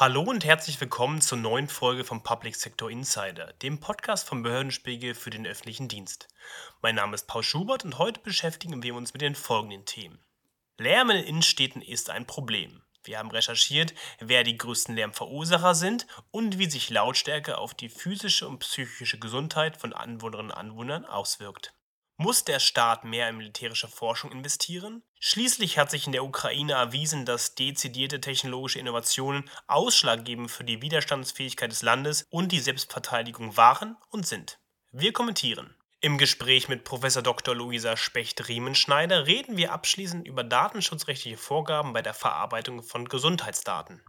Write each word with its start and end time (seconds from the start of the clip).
Hallo 0.00 0.22
und 0.22 0.44
herzlich 0.44 0.80
willkommen 0.80 1.20
zur 1.20 1.38
neuen 1.38 1.66
Folge 1.66 2.04
vom 2.04 2.22
Public 2.22 2.54
Sector 2.54 2.88
Insider, 2.88 3.52
dem 3.54 3.80
Podcast 3.80 4.28
vom 4.28 4.44
Behördenspiegel 4.44 5.12
für 5.12 5.30
den 5.30 5.44
öffentlichen 5.44 5.88
Dienst. 5.88 6.28
Mein 6.80 6.94
Name 6.94 7.16
ist 7.16 7.26
Paul 7.26 7.42
Schubert 7.42 7.84
und 7.84 7.98
heute 7.98 8.20
beschäftigen 8.20 8.80
wir 8.84 8.94
uns 8.94 9.12
mit 9.12 9.22
den 9.22 9.34
folgenden 9.34 9.86
Themen. 9.86 10.20
Lärm 10.76 11.10
in 11.10 11.24
Innenstädten 11.24 11.82
ist 11.82 12.10
ein 12.10 12.26
Problem. 12.26 12.80
Wir 13.02 13.18
haben 13.18 13.32
recherchiert, 13.32 13.92
wer 14.20 14.44
die 14.44 14.56
größten 14.56 14.94
Lärmverursacher 14.94 15.74
sind 15.74 16.06
und 16.30 16.60
wie 16.60 16.70
sich 16.70 16.90
Lautstärke 16.90 17.58
auf 17.58 17.74
die 17.74 17.88
physische 17.88 18.46
und 18.46 18.60
psychische 18.60 19.18
Gesundheit 19.18 19.78
von 19.78 19.92
Anwohnerinnen 19.92 20.52
und 20.52 20.56
Anwohnern 20.56 21.06
auswirkt. 21.06 21.74
Muss 22.20 22.42
der 22.42 22.58
Staat 22.58 23.04
mehr 23.04 23.28
in 23.28 23.36
militärische 23.36 23.86
Forschung 23.86 24.32
investieren? 24.32 25.04
Schließlich 25.20 25.78
hat 25.78 25.92
sich 25.92 26.06
in 26.06 26.12
der 26.12 26.24
Ukraine 26.24 26.72
erwiesen, 26.72 27.24
dass 27.24 27.54
dezidierte 27.54 28.20
technologische 28.20 28.80
Innovationen 28.80 29.48
ausschlaggebend 29.68 30.50
für 30.50 30.64
die 30.64 30.82
Widerstandsfähigkeit 30.82 31.70
des 31.70 31.82
Landes 31.82 32.26
und 32.28 32.50
die 32.50 32.58
Selbstverteidigung 32.58 33.56
waren 33.56 33.96
und 34.10 34.26
sind. 34.26 34.58
Wir 34.90 35.12
kommentieren. 35.12 35.76
Im 36.00 36.18
Gespräch 36.18 36.68
mit 36.68 36.82
Prof. 36.82 37.02
Dr. 37.22 37.54
Luisa 37.54 37.96
Specht-Riemenschneider 37.96 39.28
reden 39.28 39.56
wir 39.56 39.72
abschließend 39.72 40.26
über 40.26 40.42
datenschutzrechtliche 40.42 41.38
Vorgaben 41.38 41.92
bei 41.92 42.02
der 42.02 42.14
Verarbeitung 42.14 42.82
von 42.82 43.08
Gesundheitsdaten. 43.08 44.02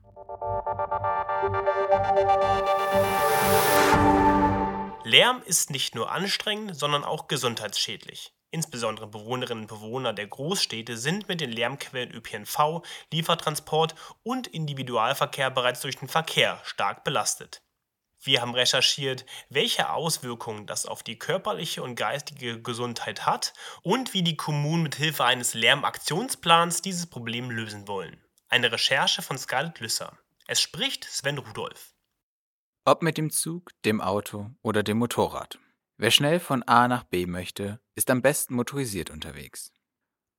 Lärm 5.05 5.41
ist 5.45 5.69
nicht 5.69 5.95
nur 5.95 6.11
anstrengend, 6.11 6.75
sondern 6.75 7.05
auch 7.05 7.27
gesundheitsschädlich. 7.27 8.33
Insbesondere 8.51 9.07
Bewohnerinnen 9.07 9.63
und 9.63 9.67
Bewohner 9.67 10.11
der 10.11 10.27
Großstädte 10.27 10.97
sind 10.97 11.29
mit 11.29 11.39
den 11.39 11.51
Lärmquellen 11.51 12.11
ÖPNV, 12.11 12.81
Liefertransport 13.11 13.95
und 14.23 14.47
Individualverkehr 14.47 15.51
bereits 15.51 15.81
durch 15.81 15.95
den 15.97 16.09
Verkehr 16.09 16.59
stark 16.63 17.03
belastet. 17.03 17.61
Wir 18.21 18.41
haben 18.41 18.53
recherchiert, 18.53 19.25
welche 19.47 19.91
Auswirkungen 19.91 20.67
das 20.67 20.85
auf 20.85 21.03
die 21.03 21.17
körperliche 21.17 21.81
und 21.81 21.95
geistige 21.95 22.61
Gesundheit 22.61 23.25
hat 23.25 23.53
und 23.81 24.13
wie 24.13 24.23
die 24.23 24.35
Kommunen 24.35 24.83
mit 24.83 24.95
Hilfe 24.95 25.23
eines 25.23 25.53
Lärmaktionsplans 25.53 26.81
dieses 26.81 27.07
Problem 27.07 27.49
lösen 27.49 27.87
wollen. 27.87 28.21
Eine 28.49 28.71
Recherche 28.71 29.21
von 29.21 29.37
Scarlett 29.37 29.79
Lüsser. 29.79 30.17
Es 30.47 30.59
spricht 30.59 31.05
Sven 31.05 31.37
Rudolph. 31.37 31.93
Ob 32.85 33.03
mit 33.03 33.17
dem 33.17 33.29
Zug, 33.29 33.71
dem 33.83 34.01
Auto 34.01 34.51
oder 34.61 34.83
dem 34.83 34.97
Motorrad. 34.97 35.59
Wer 35.97 36.11
schnell 36.11 36.39
von 36.39 36.63
A 36.63 36.87
nach 36.87 37.03
B 37.03 37.25
möchte, 37.25 37.81
ist 37.95 38.09
am 38.09 38.21
besten 38.21 38.55
motorisiert 38.55 39.09
unterwegs. 39.09 39.73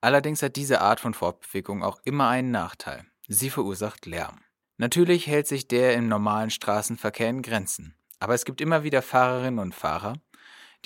Allerdings 0.01 0.43
hat 0.43 0.57
diese 0.57 0.81
Art 0.81 1.01
von 1.01 1.13
Fortbewegung 1.13 1.85
auch 1.85 2.01
immer 2.05 2.29
einen 2.29 2.51
Nachteil. 2.51 3.05
Sie 3.29 3.51
verursacht 3.51 4.07
Lärm. 4.07 4.41
Natürlich 4.79 5.27
hält 5.27 5.47
sich 5.47 5.69
der 5.69 5.95
im 5.95 6.09
normalen 6.09 6.51
Straßenverkehr 6.51 7.29
in 7.29 7.43
Grenzen, 7.43 7.95
aber 8.19 8.33
es 8.33 8.47
gibt 8.47 8.63
immer 8.63 8.83
wieder 8.83 9.03
Fahrerinnen 9.03 9.61
und 9.61 9.75
Fahrer, 9.75 10.15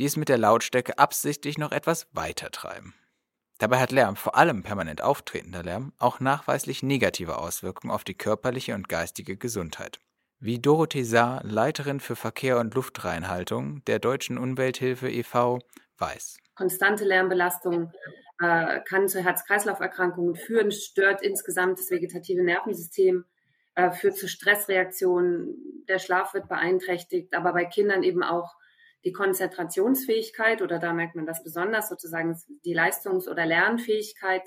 die 0.00 0.04
es 0.04 0.16
mit 0.16 0.28
der 0.28 0.38
Lautstärke 0.38 0.98
absichtlich 0.98 1.56
noch 1.56 1.70
etwas 1.70 2.08
weiter 2.12 2.50
treiben. 2.50 2.94
Dabei 3.58 3.78
hat 3.78 3.92
Lärm, 3.92 4.16
vor 4.16 4.34
allem 4.34 4.64
permanent 4.64 5.00
auftretender 5.00 5.62
Lärm, 5.62 5.92
auch 5.98 6.18
nachweislich 6.18 6.82
negative 6.82 7.38
Auswirkungen 7.38 7.92
auf 7.92 8.02
die 8.02 8.14
körperliche 8.14 8.74
und 8.74 8.88
geistige 8.88 9.36
Gesundheit 9.36 10.00
wie 10.40 10.58
Dorothee 10.58 11.04
Saar, 11.04 11.42
Leiterin 11.44 12.00
für 12.00 12.16
Verkehr 12.16 12.58
und 12.58 12.74
Luftreinhaltung 12.74 13.84
der 13.86 13.98
Deutschen 13.98 14.38
Umwelthilfe 14.38 15.08
e.V., 15.08 15.60
weiß. 15.98 16.38
Konstante 16.54 17.04
Lärmbelastung 17.04 17.92
äh, 18.40 18.80
kann 18.80 19.08
zu 19.08 19.22
Herz-Kreislauf-Erkrankungen 19.22 20.36
führen, 20.36 20.72
stört 20.72 21.22
insgesamt 21.22 21.78
das 21.78 21.90
vegetative 21.90 22.42
Nervensystem, 22.42 23.24
äh, 23.74 23.90
führt 23.90 24.16
zu 24.16 24.28
Stressreaktionen, 24.28 25.84
der 25.88 25.98
Schlaf 25.98 26.34
wird 26.34 26.48
beeinträchtigt, 26.48 27.34
aber 27.34 27.52
bei 27.52 27.64
Kindern 27.64 28.02
eben 28.02 28.22
auch 28.22 28.54
die 29.04 29.12
Konzentrationsfähigkeit 29.12 30.62
oder 30.62 30.78
da 30.78 30.92
merkt 30.92 31.14
man 31.14 31.26
das 31.26 31.42
besonders 31.42 31.88
sozusagen 31.88 32.40
die 32.64 32.72
Leistungs- 32.72 33.28
oder 33.28 33.44
Lernfähigkeit 33.44 34.42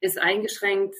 ist 0.00 0.18
eingeschränkt. 0.18 0.94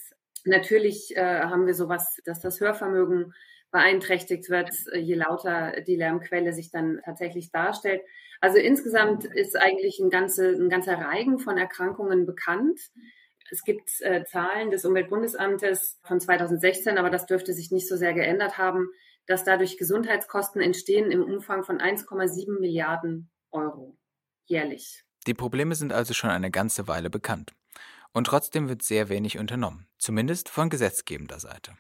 Natürlich 0.44 1.16
äh, 1.16 1.42
haben 1.42 1.66
wir 1.66 1.74
sowas, 1.74 2.20
dass 2.24 2.40
das 2.40 2.60
Hörvermögen 2.60 3.32
beeinträchtigt 3.70 4.50
wird, 4.50 4.70
je 4.94 5.14
lauter 5.14 5.80
die 5.82 5.96
Lärmquelle 5.96 6.52
sich 6.52 6.70
dann 6.70 7.00
tatsächlich 7.04 7.50
darstellt. 7.50 8.02
Also 8.40 8.58
insgesamt 8.58 9.24
ist 9.24 9.56
eigentlich 9.56 9.98
ein, 10.00 10.10
ganze, 10.10 10.48
ein 10.48 10.68
ganzer 10.68 10.98
Reigen 10.98 11.38
von 11.38 11.58
Erkrankungen 11.58 12.26
bekannt. 12.26 12.80
Es 13.50 13.62
gibt 13.64 13.90
äh, 14.00 14.24
Zahlen 14.24 14.70
des 14.70 14.84
Umweltbundesamtes 14.84 15.98
von 16.02 16.20
2016, 16.20 16.98
aber 16.98 17.10
das 17.10 17.26
dürfte 17.26 17.52
sich 17.52 17.70
nicht 17.70 17.88
so 17.88 17.96
sehr 17.96 18.14
geändert 18.14 18.58
haben, 18.58 18.88
dass 19.26 19.44
dadurch 19.44 19.76
Gesundheitskosten 19.76 20.60
entstehen 20.60 21.10
im 21.10 21.22
Umfang 21.22 21.64
von 21.64 21.78
1,7 21.78 22.58
Milliarden 22.60 23.30
Euro 23.50 23.96
jährlich. 24.46 25.04
Die 25.26 25.34
Probleme 25.34 25.74
sind 25.74 25.92
also 25.92 26.14
schon 26.14 26.30
eine 26.30 26.50
ganze 26.50 26.88
Weile 26.88 27.10
bekannt. 27.10 27.52
Und 28.12 28.26
trotzdem 28.26 28.68
wird 28.68 28.82
sehr 28.82 29.08
wenig 29.08 29.38
unternommen, 29.38 29.86
zumindest 29.98 30.48
von 30.48 30.70
gesetzgebender 30.70 31.38
Seite. 31.38 31.76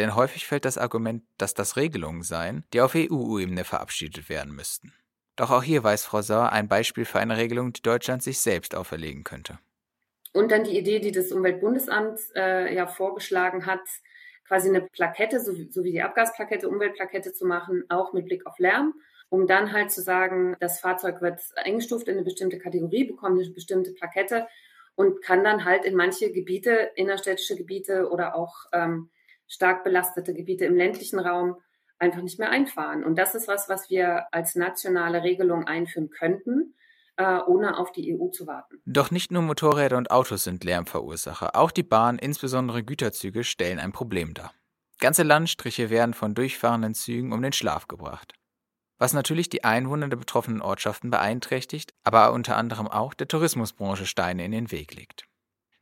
Denn 0.00 0.14
häufig 0.14 0.46
fällt 0.46 0.64
das 0.64 0.78
Argument, 0.78 1.24
dass 1.36 1.52
das 1.52 1.76
Regelungen 1.76 2.22
seien, 2.22 2.64
die 2.72 2.80
auf 2.80 2.94
EU-Ebene 2.94 3.64
verabschiedet 3.64 4.30
werden 4.30 4.56
müssten. 4.56 4.94
Doch 5.36 5.50
auch 5.50 5.62
hier 5.62 5.84
weiß 5.84 6.06
Frau 6.06 6.22
Sauer 6.22 6.52
ein 6.52 6.68
Beispiel 6.68 7.04
für 7.04 7.18
eine 7.18 7.36
Regelung, 7.36 7.74
die 7.74 7.82
Deutschland 7.82 8.22
sich 8.22 8.40
selbst 8.40 8.74
auferlegen 8.74 9.24
könnte. 9.24 9.58
Und 10.32 10.52
dann 10.52 10.64
die 10.64 10.78
Idee, 10.78 11.00
die 11.00 11.12
das 11.12 11.32
Umweltbundesamt 11.32 12.18
äh, 12.34 12.74
ja 12.74 12.86
vorgeschlagen 12.86 13.66
hat, 13.66 13.82
quasi 14.48 14.70
eine 14.70 14.80
Plakette, 14.80 15.38
so 15.38 15.52
so 15.68 15.84
wie 15.84 15.92
die 15.92 16.00
Abgasplakette, 16.00 16.66
Umweltplakette 16.66 17.34
zu 17.34 17.44
machen, 17.44 17.84
auch 17.90 18.14
mit 18.14 18.24
Blick 18.24 18.46
auf 18.46 18.58
Lärm, 18.58 18.94
um 19.28 19.46
dann 19.46 19.70
halt 19.74 19.90
zu 19.90 20.00
sagen, 20.00 20.56
das 20.60 20.80
Fahrzeug 20.80 21.20
wird 21.20 21.42
eingestuft 21.56 22.08
in 22.08 22.14
eine 22.14 22.24
bestimmte 22.24 22.58
Kategorie, 22.58 23.04
bekommt 23.04 23.38
eine 23.38 23.50
bestimmte 23.50 23.92
Plakette 23.92 24.46
und 24.94 25.20
kann 25.20 25.44
dann 25.44 25.66
halt 25.66 25.84
in 25.84 25.94
manche 25.94 26.32
Gebiete, 26.32 26.90
innerstädtische 26.94 27.56
Gebiete 27.56 28.08
oder 28.08 28.34
auch 28.34 28.64
ähm, 28.72 29.10
stark 29.50 29.84
belastete 29.84 30.32
Gebiete 30.32 30.64
im 30.64 30.76
ländlichen 30.76 31.18
Raum 31.18 31.56
einfach 31.98 32.22
nicht 32.22 32.38
mehr 32.38 32.50
einfahren. 32.50 33.04
Und 33.04 33.16
das 33.16 33.34
ist 33.34 33.48
was, 33.48 33.68
was 33.68 33.90
wir 33.90 34.32
als 34.32 34.54
nationale 34.54 35.22
Regelung 35.22 35.66
einführen 35.66 36.08
könnten, 36.08 36.74
äh, 37.16 37.38
ohne 37.46 37.76
auf 37.76 37.92
die 37.92 38.16
EU 38.16 38.28
zu 38.28 38.46
warten. 38.46 38.80
Doch 38.86 39.10
nicht 39.10 39.30
nur 39.30 39.42
Motorräder 39.42 39.98
und 39.98 40.10
Autos 40.10 40.44
sind 40.44 40.64
Lärmverursacher. 40.64 41.54
Auch 41.56 41.72
die 41.72 41.82
Bahn, 41.82 42.18
insbesondere 42.18 42.82
Güterzüge, 42.82 43.44
stellen 43.44 43.78
ein 43.78 43.92
Problem 43.92 44.32
dar. 44.32 44.54
Ganze 45.00 45.24
Landstriche 45.24 45.90
werden 45.90 46.14
von 46.14 46.34
durchfahrenden 46.34 46.94
Zügen 46.94 47.32
um 47.32 47.42
den 47.42 47.52
Schlaf 47.52 47.88
gebracht. 47.88 48.34
Was 48.98 49.14
natürlich 49.14 49.48
die 49.48 49.64
Einwohner 49.64 50.08
der 50.08 50.18
betroffenen 50.18 50.60
Ortschaften 50.60 51.10
beeinträchtigt, 51.10 51.92
aber 52.04 52.32
unter 52.32 52.56
anderem 52.56 52.86
auch 52.86 53.14
der 53.14 53.28
Tourismusbranche 53.28 54.06
Steine 54.06 54.44
in 54.44 54.52
den 54.52 54.70
Weg 54.70 54.94
legt. 54.94 55.24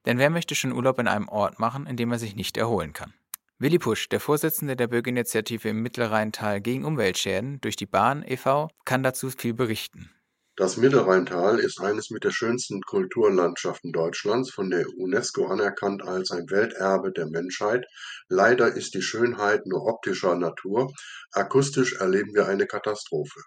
Denn 0.06 0.18
wer 0.18 0.30
möchte 0.30 0.54
schon 0.54 0.72
Urlaub 0.72 0.98
in 1.00 1.08
einem 1.08 1.28
Ort 1.28 1.58
machen, 1.58 1.86
in 1.86 1.96
dem 1.96 2.12
er 2.12 2.18
sich 2.18 2.36
nicht 2.36 2.56
erholen 2.56 2.92
kann? 2.92 3.12
Willi 3.60 3.80
Pusch, 3.80 4.08
der 4.08 4.20
Vorsitzende 4.20 4.76
der 4.76 4.86
Bürgerinitiative 4.86 5.70
im 5.70 5.82
Mittelrheintal 5.82 6.60
gegen 6.60 6.84
Umweltschäden 6.84 7.60
durch 7.60 7.74
die 7.74 7.86
Bahn 7.86 8.24
e.V., 8.24 8.68
kann 8.84 9.02
dazu 9.02 9.30
viel 9.30 9.52
berichten. 9.52 10.10
Das 10.54 10.76
Mittelrheintal 10.76 11.58
ist 11.58 11.80
eines 11.80 12.10
mit 12.10 12.22
der 12.22 12.30
schönsten 12.30 12.80
Kulturlandschaften 12.82 13.90
Deutschlands, 13.90 14.52
von 14.52 14.70
der 14.70 14.86
UNESCO 14.96 15.46
anerkannt 15.46 16.02
als 16.02 16.30
ein 16.30 16.48
Welterbe 16.50 17.10
der 17.10 17.26
Menschheit. 17.26 17.84
Leider 18.28 18.74
ist 18.74 18.94
die 18.94 19.02
Schönheit 19.02 19.66
nur 19.66 19.86
optischer 19.86 20.36
Natur, 20.36 20.92
akustisch 21.32 21.94
erleben 21.94 22.34
wir 22.34 22.46
eine 22.46 22.66
Katastrophe. 22.66 23.40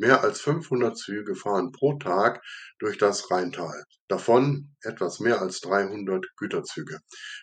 Mehr 0.00 0.24
als 0.24 0.40
500 0.40 0.96
Züge 0.96 1.34
fahren 1.34 1.72
pro 1.72 1.92
Tag 1.98 2.42
durch 2.78 2.96
das 2.96 3.30
Rheintal, 3.30 3.84
davon 4.08 4.74
etwas 4.80 5.20
mehr 5.20 5.42
als 5.42 5.60
300 5.60 6.24
Güterzüge. 6.38 7.00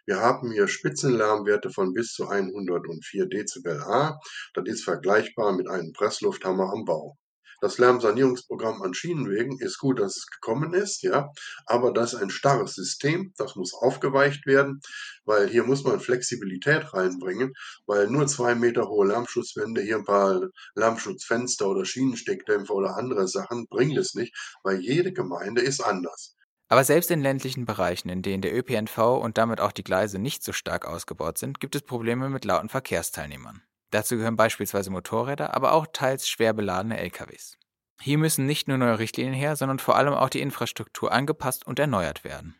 Wir 0.08 0.22
haben 0.22 0.52
hier 0.52 0.68
Spitzenlärmwerte 0.68 1.70
von 1.70 1.94
bis 1.94 2.14
zu 2.14 2.28
104 2.28 3.28
Dezibel 3.28 3.80
A, 3.84 4.20
das 4.56 4.66
ist 4.66 4.84
vergleichbar 4.84 5.56
mit 5.56 5.70
einem 5.70 5.94
Presslufthammer 5.94 6.74
am 6.74 6.84
Bau. 6.84 7.20
Das 7.60 7.80
Lärmsanierungsprogramm 7.80 8.84
an 8.84 8.94
Schienenwegen 8.94 9.60
ist 9.60 9.80
gut, 9.80 10.00
dass 10.00 10.18
es 10.18 10.28
gekommen 10.28 10.74
ist, 10.74 11.02
ja, 11.02 11.32
aber 11.66 11.92
das 11.92 12.14
ist 12.14 12.22
ein 12.22 12.30
starres 12.30 12.76
System, 12.76 13.34
das 13.38 13.56
muss 13.56 13.74
aufgeweicht 13.74 14.46
werden, 14.46 14.80
weil 15.26 15.48
hier 15.48 15.64
muss 15.64 15.84
man 15.84 16.00
Flexibilität 16.00 16.94
reinbringen, 16.94 17.54
weil 17.88 18.08
nur 18.10 18.28
zwei 18.28 18.54
Meter 18.54 18.88
hohe 18.88 19.08
Lärmschutzwände, 19.08 19.82
hier 19.82 19.98
ein 19.98 20.06
paar 20.06 20.40
Lärmschutzfenster 20.76 21.68
oder 21.68 21.84
Schienensteckdämpfer 21.84 22.76
oder 22.76 22.96
andere 22.96 23.28
Sachen 23.28 23.66
bringen 23.68 23.98
es 23.98 24.14
nicht, 24.14 24.36
weil 24.64 24.80
jede 24.80 25.12
Gemeinde 25.12 25.62
ist 25.62 25.82
anders. 25.82 26.36
Aber 26.70 26.84
selbst 26.84 27.10
in 27.12 27.22
ländlichen 27.22 27.66
Bereichen, 27.66 28.10
in 28.10 28.22
denen 28.22 28.42
der 28.42 28.56
ÖPNV 28.56 28.98
und 28.98 29.38
damit 29.38 29.62
auch 29.62 29.72
die 29.72 29.86
Gleise 29.86 30.20
nicht 30.20 30.44
so 30.44 30.52
stark 30.52 30.86
ausgebaut 30.86 31.38
sind, 31.38 31.60
gibt 31.60 31.76
es 31.76 31.82
Probleme 31.82 32.30
mit 32.30 32.44
lauten 32.44 32.70
Verkehrsteilnehmern. 32.70 33.62
Dazu 33.92 34.18
gehören 34.18 34.36
beispielsweise 34.36 34.90
Motorräder, 34.90 35.56
aber 35.56 35.74
auch 35.74 35.88
teils 35.92 36.28
schwer 36.28 36.54
beladene 36.54 36.98
LKWs. 36.98 37.58
Hier 38.02 38.18
müssen 38.18 38.46
nicht 38.46 38.68
nur 38.68 38.78
neue 38.78 39.00
Richtlinien 39.00 39.34
her, 39.34 39.56
sondern 39.56 39.80
vor 39.80 39.96
allem 39.96 40.14
auch 40.14 40.30
die 40.30 40.42
Infrastruktur 40.42 41.12
angepasst 41.12 41.66
und 41.66 41.80
erneuert 41.80 42.24
werden. 42.24 42.56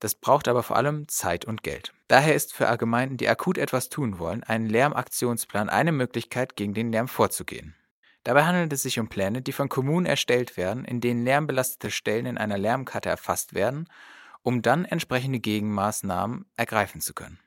Das 0.00 0.16
braucht 0.16 0.48
aber 0.48 0.64
vor 0.64 0.76
allem 0.76 1.06
Zeit 1.08 1.44
und 1.44 1.62
Geld. 1.62 1.92
Daher 2.08 2.34
ist 2.34 2.52
für 2.52 2.76
Gemeinden, 2.76 3.16
die 3.16 3.28
akut 3.28 3.56
etwas 3.56 3.88
tun 3.88 4.18
wollen, 4.18 4.42
ein 4.42 4.66
Lärmaktionsplan 4.66 5.68
eine 5.68 5.92
Möglichkeit, 5.92 6.56
gegen 6.56 6.74
den 6.74 6.90
Lärm 6.90 7.06
vorzugehen. 7.06 7.76
Dabei 8.24 8.44
handelt 8.44 8.72
es 8.72 8.82
sich 8.82 8.98
um 8.98 9.08
Pläne, 9.08 9.42
die 9.42 9.52
von 9.52 9.68
Kommunen 9.68 10.06
erstellt 10.06 10.56
werden, 10.56 10.84
in 10.84 11.00
denen 11.00 11.24
lärmbelastete 11.24 11.90
Stellen 11.90 12.26
in 12.26 12.38
einer 12.38 12.58
Lärmkarte 12.58 13.08
erfasst 13.08 13.54
werden, 13.54 13.88
um 14.42 14.60
dann 14.62 14.84
entsprechende 14.84 15.38
Gegenmaßnahmen 15.38 16.46
ergreifen 16.56 17.00
zu 17.00 17.14
können. 17.14 17.38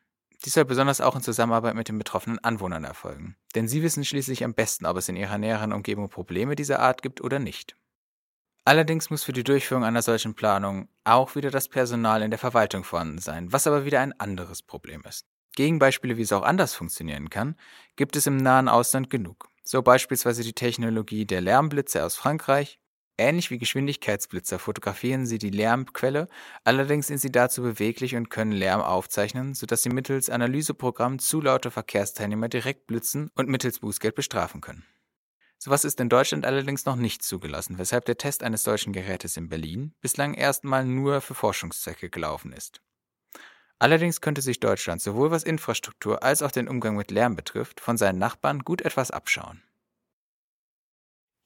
Dies 0.46 0.54
soll 0.54 0.66
besonders 0.66 1.02
auch 1.02 1.16
in 1.16 1.24
Zusammenarbeit 1.24 1.74
mit 1.74 1.90
den 1.90 1.98
betroffenen 1.98 2.38
Anwohnern 2.40 2.84
erfolgen, 2.84 3.36
denn 3.56 3.68
sie 3.68 3.82
wissen 3.82 4.06
schließlich 4.06 4.44
am 4.44 4.54
besten, 4.54 4.86
ob 4.86 4.96
es 4.96 5.10
in 5.10 5.16
ihrer 5.16 5.40
näheren 5.40 5.74
Umgebung 5.74 6.08
Probleme 6.08 6.56
dieser 6.56 6.80
Art 6.80 7.02
gibt 7.02 7.20
oder 7.22 7.40
nicht. 7.40 7.76
Allerdings 8.64 9.10
muss 9.10 9.24
für 9.24 9.34
die 9.34 9.44
Durchführung 9.44 9.84
einer 9.84 10.04
solchen 10.04 10.36
Planung 10.36 10.88
auch 11.04 11.36
wieder 11.36 11.50
das 11.50 11.68
Personal 11.68 12.22
in 12.22 12.30
der 12.30 12.40
Verwaltung 12.40 12.84
vorhanden 12.84 13.18
sein, 13.20 13.52
was 13.52 13.66
aber 13.66 13.86
wieder 13.86 14.02
ein 14.02 14.20
anderes 14.20 14.62
Problem 14.62 15.02
ist. 15.08 15.26
Gegenbeispiele, 15.56 16.18
wie 16.18 16.24
es 16.24 16.34
auch 16.34 16.44
anders 16.44 16.76
funktionieren 16.76 17.30
kann, 17.30 17.56
gibt 17.96 18.16
es 18.16 18.28
im 18.28 18.38
nahen 18.38 18.68
Ausland 18.68 19.10
genug. 19.10 19.50
So 19.64 19.82
beispielsweise 19.82 20.44
die 20.44 20.54
Technologie 20.54 21.26
der 21.26 21.42
Lärmblitze 21.42 22.04
aus 22.04 22.16
Frankreich. 22.16 22.80
Ähnlich 23.18 23.50
wie 23.50 23.58
Geschwindigkeitsblitzer 23.58 24.60
fotografieren 24.60 25.26
sie 25.26 25.38
die 25.38 25.50
Lärmquelle, 25.50 26.28
allerdings 26.66 27.08
sind 27.08 27.20
sie 27.20 27.32
dazu 27.32 27.62
beweglich 27.62 28.16
und 28.16 28.30
können 28.30 28.52
Lärm 28.52 28.82
aufzeichnen, 28.82 29.54
sodass 29.54 29.84
sie 29.84 29.90
mittels 29.90 30.30
Analyseprogramm 30.30 31.20
zu 31.20 31.40
laute 31.40 31.72
Verkehrsteilnehmer 31.72 32.50
direkt 32.50 32.88
blitzen 32.88 33.32
und 33.36 33.48
mittels 33.48 33.80
Bußgeld 33.80 34.16
bestrafen 34.16 34.60
können. 34.60 34.86
Sowas 35.58 35.86
ist 35.86 36.02
in 36.02 36.10
Deutschland 36.10 36.46
allerdings 36.46 36.86
noch 36.86 36.98
nicht 36.98 37.24
zugelassen, 37.24 37.78
weshalb 37.78 38.04
der 38.04 38.18
Test 38.18 38.44
eines 38.44 38.64
solchen 38.64 38.92
Gerätes 38.92 39.38
in 39.38 39.48
Berlin 39.48 39.94
bislang 40.02 40.34
erstmal 40.34 40.84
nur 40.84 41.22
für 41.22 41.36
Forschungszwecke 41.36 42.10
gelaufen 42.10 42.52
ist. 42.52 42.82
Allerdings 43.80 44.20
könnte 44.20 44.42
sich 44.42 44.60
Deutschland 44.60 45.02
sowohl 45.02 45.32
was 45.32 45.44
Infrastruktur 45.44 46.22
als 46.22 46.42
auch 46.42 46.52
den 46.52 46.68
Umgang 46.68 46.98
mit 46.98 47.12
Lärm 47.12 47.38
betrifft 47.38 47.80
von 47.80 47.98
seinen 47.98 48.20
Nachbarn 48.20 48.60
gut 48.60 48.82
etwas 48.82 49.12
abschauen. 49.12 49.64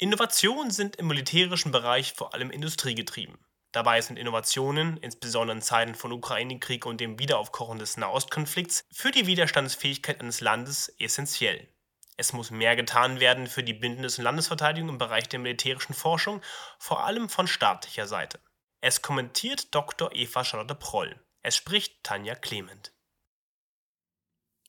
Innovationen 0.02 0.72
sind 0.72 0.96
im 0.96 1.08
militärischen 1.08 1.74
Bereich 1.74 2.14
vor 2.14 2.34
allem 2.34 2.52
industriegetrieben. 2.52 3.38
Dabei 3.74 4.00
sind 4.00 4.18
Innovationen, 4.18 4.96
insbesondere 4.96 5.58
in 5.58 5.62
Zeiten 5.62 5.94
von 5.94 6.14
Ukraine-Krieg 6.14 6.86
und 6.86 7.02
dem 7.02 7.20
Wiederaufkochen 7.20 7.80
des 7.80 7.98
Nahostkonflikts, 7.98 8.86
für 8.94 9.12
die 9.12 9.28
Widerstandsfähigkeit 9.28 10.22
eines 10.22 10.40
Landes 10.40 10.88
essentiell. 11.00 11.68
Es 12.16 12.32
muss 12.32 12.50
mehr 12.50 12.78
getan 12.78 13.20
werden 13.20 13.48
für 13.48 13.62
die 13.62 13.74
Bündnis- 13.74 14.18
und 14.18 14.24
Landesverteidigung 14.24 14.88
im 14.88 14.98
Bereich 14.98 15.28
der 15.28 15.40
militärischen 15.40 15.94
Forschung, 15.94 16.42
vor 16.78 17.04
allem 17.04 17.28
von 17.28 17.48
staatlicher 17.48 18.08
Seite. 18.08 18.40
Es 18.80 19.02
kommentiert 19.02 19.76
Dr. 19.76 20.16
Eva 20.16 20.46
Charlotte 20.46 20.76
Proll. 20.76 21.20
Es 21.42 21.58
spricht 21.58 22.06
Tanja 22.06 22.36
Clement. 22.36 22.94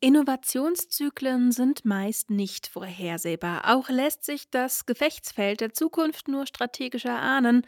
Innovationszyklen 0.02 1.52
sind 1.52 1.85
meist 1.85 2.31
nicht 2.31 2.67
vorhersehbar. 2.67 3.62
Auch 3.67 3.91
lässt 3.91 4.25
sich 4.25 4.50
das 4.50 4.87
Gefechtsfeld 4.87 5.61
der 5.61 5.75
Zukunft 5.75 6.26
nur 6.26 6.47
strategisch 6.47 7.05
erahnen. 7.05 7.67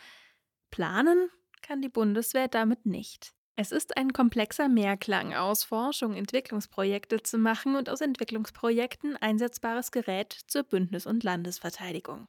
Planen 0.71 1.29
kann 1.61 1.83
die 1.83 1.91
Bundeswehr 1.91 2.49
damit 2.49 2.87
nicht. 2.87 3.35
Es 3.55 3.71
ist 3.71 3.99
ein 3.99 4.15
komplexer 4.15 4.69
Mehrklang 4.69 5.35
aus 5.35 5.63
Forschung, 5.63 6.15
Entwicklungsprojekte 6.15 7.23
zu 7.23 7.37
machen 7.37 7.77
und 7.77 7.91
aus 7.91 8.01
Entwicklungsprojekten 8.01 9.19
einsetzbares 9.19 9.93
Gerät 9.93 10.33
zur 10.47 10.63
Bündnis- 10.63 11.07
und 11.07 11.23
Landesverteidigung. 11.23 12.29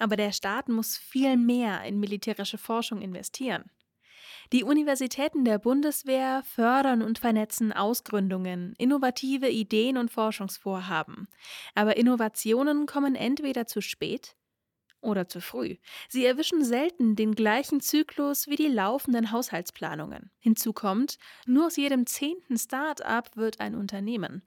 Aber 0.00 0.16
der 0.16 0.32
Staat 0.32 0.68
muss 0.68 0.96
viel 0.96 1.36
mehr 1.36 1.84
in 1.84 2.00
militärische 2.00 2.58
Forschung 2.58 3.00
investieren. 3.02 3.70
Die 4.52 4.64
Universitäten 4.64 5.44
der 5.44 5.58
Bundeswehr 5.58 6.42
fördern 6.42 7.02
und 7.02 7.18
vernetzen 7.18 7.72
Ausgründungen, 7.72 8.74
innovative 8.78 9.50
Ideen 9.50 9.98
und 9.98 10.10
Forschungsvorhaben. 10.10 11.28
Aber 11.74 11.98
Innovationen 11.98 12.86
kommen 12.86 13.14
entweder 13.14 13.66
zu 13.66 13.82
spät 13.82 14.36
oder 15.00 15.28
zu 15.28 15.40
früh. 15.40 15.76
Sie 16.08 16.24
erwischen 16.24 16.64
selten 16.64 17.14
den 17.14 17.34
gleichen 17.34 17.80
Zyklus 17.80 18.48
wie 18.48 18.56
die 18.56 18.68
laufenden 18.68 19.32
Haushaltsplanungen. 19.32 20.30
Hinzu 20.38 20.72
kommt, 20.72 21.18
nur 21.46 21.66
aus 21.66 21.76
jedem 21.76 22.06
zehnten 22.06 22.56
Start-up 22.56 23.36
wird 23.36 23.60
ein 23.60 23.74
Unternehmen. 23.74 24.42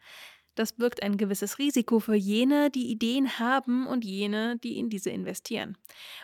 Das 0.55 0.73
birgt 0.73 1.01
ein 1.01 1.17
gewisses 1.17 1.59
Risiko 1.59 1.99
für 1.99 2.15
jene, 2.15 2.69
die 2.69 2.91
Ideen 2.91 3.39
haben 3.39 3.87
und 3.87 4.03
jene, 4.03 4.57
die 4.57 4.77
in 4.77 4.89
diese 4.89 5.09
investieren. 5.09 5.77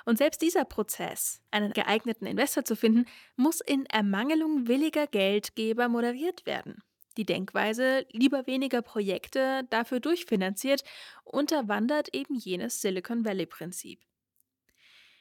Und 0.05 0.17
selbst 0.17 0.41
dieser 0.41 0.65
Prozess, 0.65 1.41
einen 1.49 1.71
geeigneten 1.71 2.25
Investor 2.25 2.65
zu 2.65 2.75
finden, 2.75 3.05
muss 3.37 3.61
in 3.61 3.85
Ermangelung 3.85 4.67
williger 4.67 5.07
Geldgeber 5.07 5.87
moderiert 5.87 6.45
werden. 6.45 6.83
Die 7.15 7.25
Denkweise, 7.25 8.05
lieber 8.11 8.45
weniger 8.45 8.81
Projekte, 8.81 9.63
dafür 9.69 9.99
durchfinanziert, 9.99 10.83
unterwandert 11.23 12.13
eben 12.13 12.35
jenes 12.35 12.81
Silicon 12.81 13.25
Valley-Prinzip. 13.25 14.01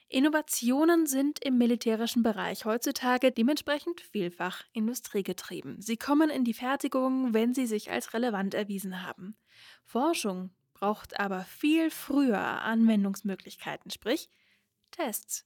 Innovationen 0.09 1.07
sind 1.07 1.45
im 1.45 1.59
militärischen 1.59 2.23
Bereich 2.23 2.65
heutzutage 2.65 3.33
dementsprechend 3.33 4.01
vielfach 4.01 4.63
industriegetrieben. 4.73 5.81
Sie 5.83 5.97
kommen 5.97 6.31
in 6.31 6.45
die 6.45 6.55
Fertigung, 6.55 7.35
wenn 7.35 7.55
sie 7.55 7.67
sich 7.67 7.91
als 7.91 8.15
relevant 8.15 8.55
erwiesen 8.55 9.05
haben. 9.05 9.37
Forschung 9.85 10.51
braucht 10.75 11.19
aber 11.19 11.41
viel 11.43 11.91
früher 11.91 12.39
Anwendungsmöglichkeiten, 12.39 13.91
sprich 13.91 14.31
Tests. 14.93 15.45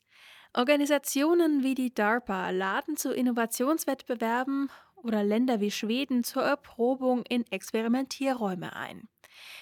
Organisationen 0.52 1.62
wie 1.62 1.74
die 1.74 1.94
DARPA 1.94 2.50
laden 2.50 2.96
zu 2.96 3.12
Innovationswettbewerben 3.12 4.68
oder 4.96 5.22
Länder 5.24 5.60
wie 5.60 5.70
Schweden 5.70 6.22
zur 6.22 6.42
Erprobung 6.42 7.24
in 7.28 7.46
Experimentierräume 7.50 8.74
ein. 8.76 9.08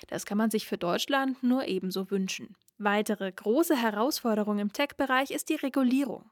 Das 0.08 0.26
kann 0.26 0.38
man 0.38 0.50
sich 0.50 0.66
für 0.66 0.78
Deutschland 0.78 1.42
nur 1.42 1.66
ebenso 1.66 2.10
wünschen. 2.10 2.56
Weitere 2.78 3.32
große 3.32 3.76
Herausforderung 3.76 4.60
im 4.60 4.72
Tech-Bereich 4.72 5.32
ist 5.32 5.48
die 5.48 5.56
Regulierung. 5.56 6.30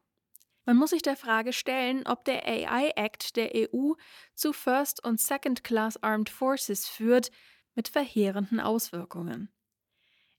Man 0.64 0.76
muss 0.76 0.90
sich 0.90 1.02
der 1.02 1.16
Frage 1.16 1.52
stellen, 1.52 2.06
ob 2.06 2.25
der 2.25 2.46
AI 2.46 2.93
Act 2.96 3.37
der 3.37 3.50
EU 3.54 3.93
zu 4.34 4.52
First- 4.52 5.04
und 5.04 5.20
Second-Class 5.20 6.02
Armed 6.02 6.28
Forces 6.28 6.88
führt, 6.88 7.31
mit 7.75 7.88
verheerenden 7.88 8.60
Auswirkungen. 8.60 9.52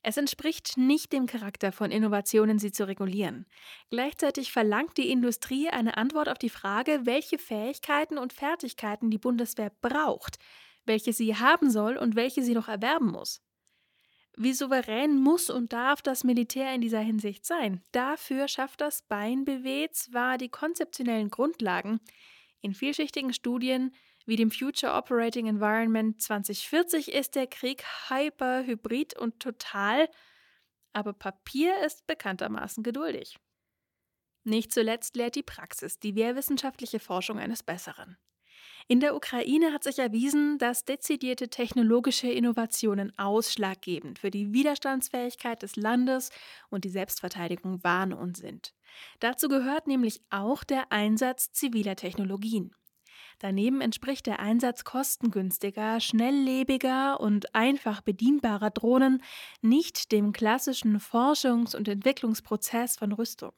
Es 0.02 0.16
entspricht 0.16 0.78
nicht 0.78 1.12
dem 1.12 1.26
Charakter 1.26 1.74
von 1.74 1.92
Innovationen, 1.92 2.60
sie 2.60 2.72
zu 2.72 2.88
regulieren. 2.88 3.46
Gleichzeitig 3.90 4.54
verlangt 4.54 4.98
die 4.98 5.12
Industrie 5.12 5.70
eine 5.70 5.98
Antwort 5.98 6.30
auf 6.30 6.38
die 6.38 6.50
Frage, 6.50 7.02
welche 7.04 7.38
Fähigkeiten 7.38 8.18
und 8.18 8.32
Fertigkeiten 8.32 9.10
die 9.10 9.18
Bundeswehr 9.18 9.72
braucht, 9.82 10.40
welche 10.86 11.12
sie 11.12 11.36
haben 11.36 11.70
soll 11.70 11.98
und 11.98 12.16
welche 12.16 12.44
sie 12.44 12.54
noch 12.54 12.70
erwerben 12.70 13.12
muss. 13.12 13.42
Wie 14.40 14.54
souverän 14.54 15.20
muss 15.20 15.50
und 15.50 15.74
darf 15.74 16.04
das 16.04 16.24
Militär 16.24 16.72
in 16.76 16.80
dieser 16.80 17.00
Hinsicht 17.00 17.44
sein? 17.44 17.82
Dafür 17.92 18.48
schafft 18.48 18.82
das 18.82 19.02
BeinBW 19.02 19.90
zwar 19.90 20.38
die 20.38 20.50
konzeptionellen 20.50 21.32
Grundlagen. 21.32 22.00
In 22.62 22.76
vielschichtigen 22.76 23.34
Studien 23.34 23.96
wie 24.28 24.36
dem 24.36 24.52
Future 24.52 24.94
Operating 24.94 25.48
Environment 25.48 26.22
2040 26.22 27.14
ist 27.14 27.34
der 27.34 27.48
Krieg 27.48 27.84
hyper, 28.10 28.64
hybrid 28.64 29.18
und 29.18 29.40
total, 29.40 30.08
aber 30.94 31.14
Papier 31.14 31.74
ist 31.84 32.06
bekanntermaßen 32.06 32.84
geduldig. 32.84 33.40
Nicht 34.44 34.72
zuletzt 34.72 35.16
lehrt 35.16 35.34
die 35.34 35.44
Praxis 35.44 35.98
die 35.98 36.16
wehrwissenschaftliche 36.16 37.00
Forschung 37.00 37.40
eines 37.40 37.64
Besseren. 37.64 38.18
In 38.88 39.02
der 39.02 39.16
Ukraine 39.16 39.74
hat 39.74 39.84
sich 39.84 40.00
erwiesen, 40.00 40.58
dass 40.60 40.86
dezidierte 40.86 41.50
technologische 41.50 42.30
Innovationen 42.30 43.12
ausschlaggebend 43.18 44.20
für 44.20 44.32
die 44.32 44.54
Widerstandsfähigkeit 44.54 45.62
des 45.62 45.76
Landes 45.76 46.30
und 46.70 46.86
die 46.86 46.90
Selbstverteidigung 46.90 47.84
waren 47.84 48.14
und 48.14 48.38
sind. 48.38 48.74
Dazu 49.20 49.50
gehört 49.50 49.88
nämlich 49.88 50.22
auch 50.30 50.64
der 50.64 50.92
Einsatz 50.92 51.52
ziviler 51.52 51.96
Technologien. 51.96 52.74
Daneben 53.40 53.82
entspricht 53.82 54.26
der 54.26 54.40
Einsatz 54.40 54.84
kostengünstiger, 54.84 56.00
schnelllebiger 56.00 57.20
und 57.20 57.54
einfach 57.54 58.02
bedienbarer 58.02 58.72
Drohnen 58.72 59.22
nicht 59.62 60.12
dem 60.12 60.32
klassischen 60.32 61.00
Forschungs- 61.00 61.76
und 61.76 61.88
Entwicklungsprozess 61.88 62.98
von 62.98 63.12
Rüstung. 63.12 63.52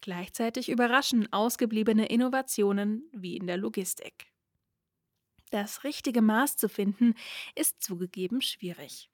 Gleichzeitig 0.00 0.68
überraschen 0.68 1.32
ausgebliebene 1.32 2.06
Innovationen 2.06 3.08
wie 3.12 3.36
in 3.36 3.46
der 3.46 3.56
Logistik. 3.56 4.32
Das 5.50 5.84
richtige 5.84 6.22
Maß 6.22 6.56
zu 6.56 6.68
finden, 6.68 7.14
ist 7.54 7.82
zugegeben 7.82 8.40
schwierig. 8.40 9.08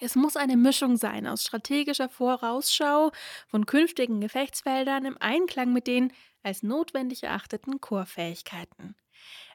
Es 0.00 0.16
muss 0.16 0.36
eine 0.36 0.56
Mischung 0.56 0.96
sein 0.96 1.26
aus 1.26 1.44
strategischer 1.44 2.08
Vorausschau 2.08 3.12
von 3.46 3.66
künftigen 3.66 4.20
Gefechtsfeldern 4.20 5.04
im 5.04 5.16
Einklang 5.18 5.72
mit 5.72 5.86
den 5.86 6.12
als 6.42 6.64
notwendig 6.64 7.22
erachteten 7.22 7.80
Chorfähigkeiten. 7.80 8.96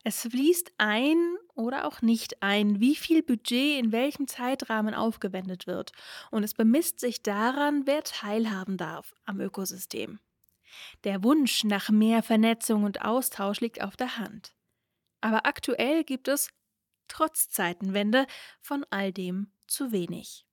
Es 0.05 0.21
fließt 0.21 0.71
ein 0.77 1.17
oder 1.53 1.85
auch 1.85 2.01
nicht 2.01 2.41
ein, 2.41 2.79
wie 2.79 2.95
viel 2.95 3.23
Budget 3.23 3.77
in 3.77 3.91
welchem 3.91 4.27
Zeitrahmen 4.27 4.93
aufgewendet 4.93 5.67
wird, 5.67 5.91
und 6.31 6.43
es 6.43 6.53
bemisst 6.53 7.01
sich 7.01 7.23
daran, 7.23 7.85
wer 7.85 8.03
teilhaben 8.03 8.77
darf 8.77 9.13
am 9.25 9.41
Ökosystem. 9.41 10.19
Der 11.03 11.23
Wunsch 11.23 11.63
nach 11.63 11.89
mehr 11.89 12.23
Vernetzung 12.23 12.83
und 12.83 13.01
Austausch 13.01 13.59
liegt 13.59 13.81
auf 13.81 13.95
der 13.95 14.17
Hand. 14.17 14.53
Aber 15.21 15.45
aktuell 15.45 16.03
gibt 16.03 16.27
es, 16.27 16.49
trotz 17.07 17.49
Zeitenwende, 17.49 18.27
von 18.61 18.85
all 18.89 19.11
dem 19.11 19.51
zu 19.67 19.91
wenig. 19.91 20.47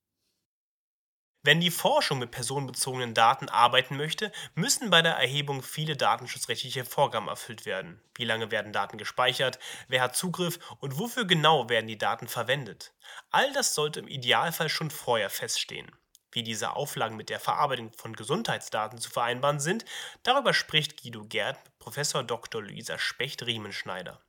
Wenn 1.45 1.61
die 1.61 1.69
Forschung 1.69 2.17
mit 2.17 2.31
personenbezogenen 2.31 3.13
Daten 3.13 3.49
arbeiten 3.49 3.97
möchte, 3.97 4.31
müssen 4.55 4.89
bei 4.89 5.03
der 5.03 5.13
Erhebung 5.13 5.61
viele 5.61 5.95
datenschutzrechtliche 5.95 6.85
Vorgaben 6.85 7.27
erfüllt 7.27 7.67
werden. 7.67 8.01
Wie 8.15 8.25
lange 8.25 8.49
werden 8.49 8.73
Daten 8.73 8.97
gespeichert, 8.97 9.59
wer 9.87 10.01
hat 10.01 10.15
Zugriff 10.15 10.57
und 10.79 10.97
wofür 10.97 11.25
genau 11.25 11.69
werden 11.69 11.85
die 11.85 11.99
Daten 11.99 12.27
verwendet? 12.27 12.95
All 13.29 13.53
das 13.53 13.75
sollte 13.75 13.99
im 13.99 14.07
Idealfall 14.07 14.69
schon 14.69 14.89
vorher 14.89 15.29
feststehen. 15.29 15.91
Wie 16.35 16.43
diese 16.43 16.75
Auflagen 16.75 17.15
mit 17.15 17.29
der 17.29 17.39
Verarbeitung 17.39 17.91
von 17.95 18.11
Gesundheitsdaten 18.11 18.99
zu 18.99 19.09
vereinbaren 19.09 19.61
sind, 19.61 19.85
darüber 20.23 20.53
spricht 20.53 21.01
Guido 21.01 21.23
Gerd 21.23 21.57
mit 21.63 21.79
Prof. 21.79 21.95
Dr. 22.27 22.61
Luisa 22.61 22.97
Specht-Riemenschneider. 22.97 24.19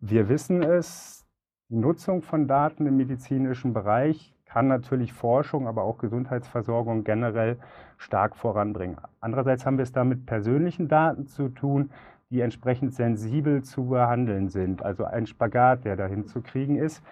Wir 0.00 0.28
wissen 0.28 0.64
es, 0.64 1.24
die 1.68 1.76
Nutzung 1.76 2.20
von 2.20 2.48
Daten 2.48 2.86
im 2.86 2.96
medizinischen 2.96 3.72
Bereich 3.72 4.34
kann 4.44 4.66
natürlich 4.66 5.12
Forschung, 5.12 5.68
aber 5.68 5.84
auch 5.84 5.98
Gesundheitsversorgung 5.98 7.04
generell 7.04 7.60
stark 7.96 8.36
voranbringen. 8.36 8.98
Andererseits 9.20 9.66
haben 9.66 9.78
wir 9.78 9.84
es 9.84 9.92
da 9.92 10.02
mit 10.02 10.26
persönlichen 10.26 10.88
Daten 10.88 11.26
zu 11.26 11.48
tun, 11.48 11.92
die 12.30 12.40
entsprechend 12.40 12.94
sensibel 12.94 13.62
zu 13.62 13.86
behandeln 13.86 14.48
sind. 14.48 14.82
Also 14.82 15.04
ein 15.04 15.26
Spagat, 15.26 15.84
der 15.84 15.96
dahin 15.96 16.26
zu 16.26 16.42
kriegen 16.42 16.76
ist. 16.76 17.02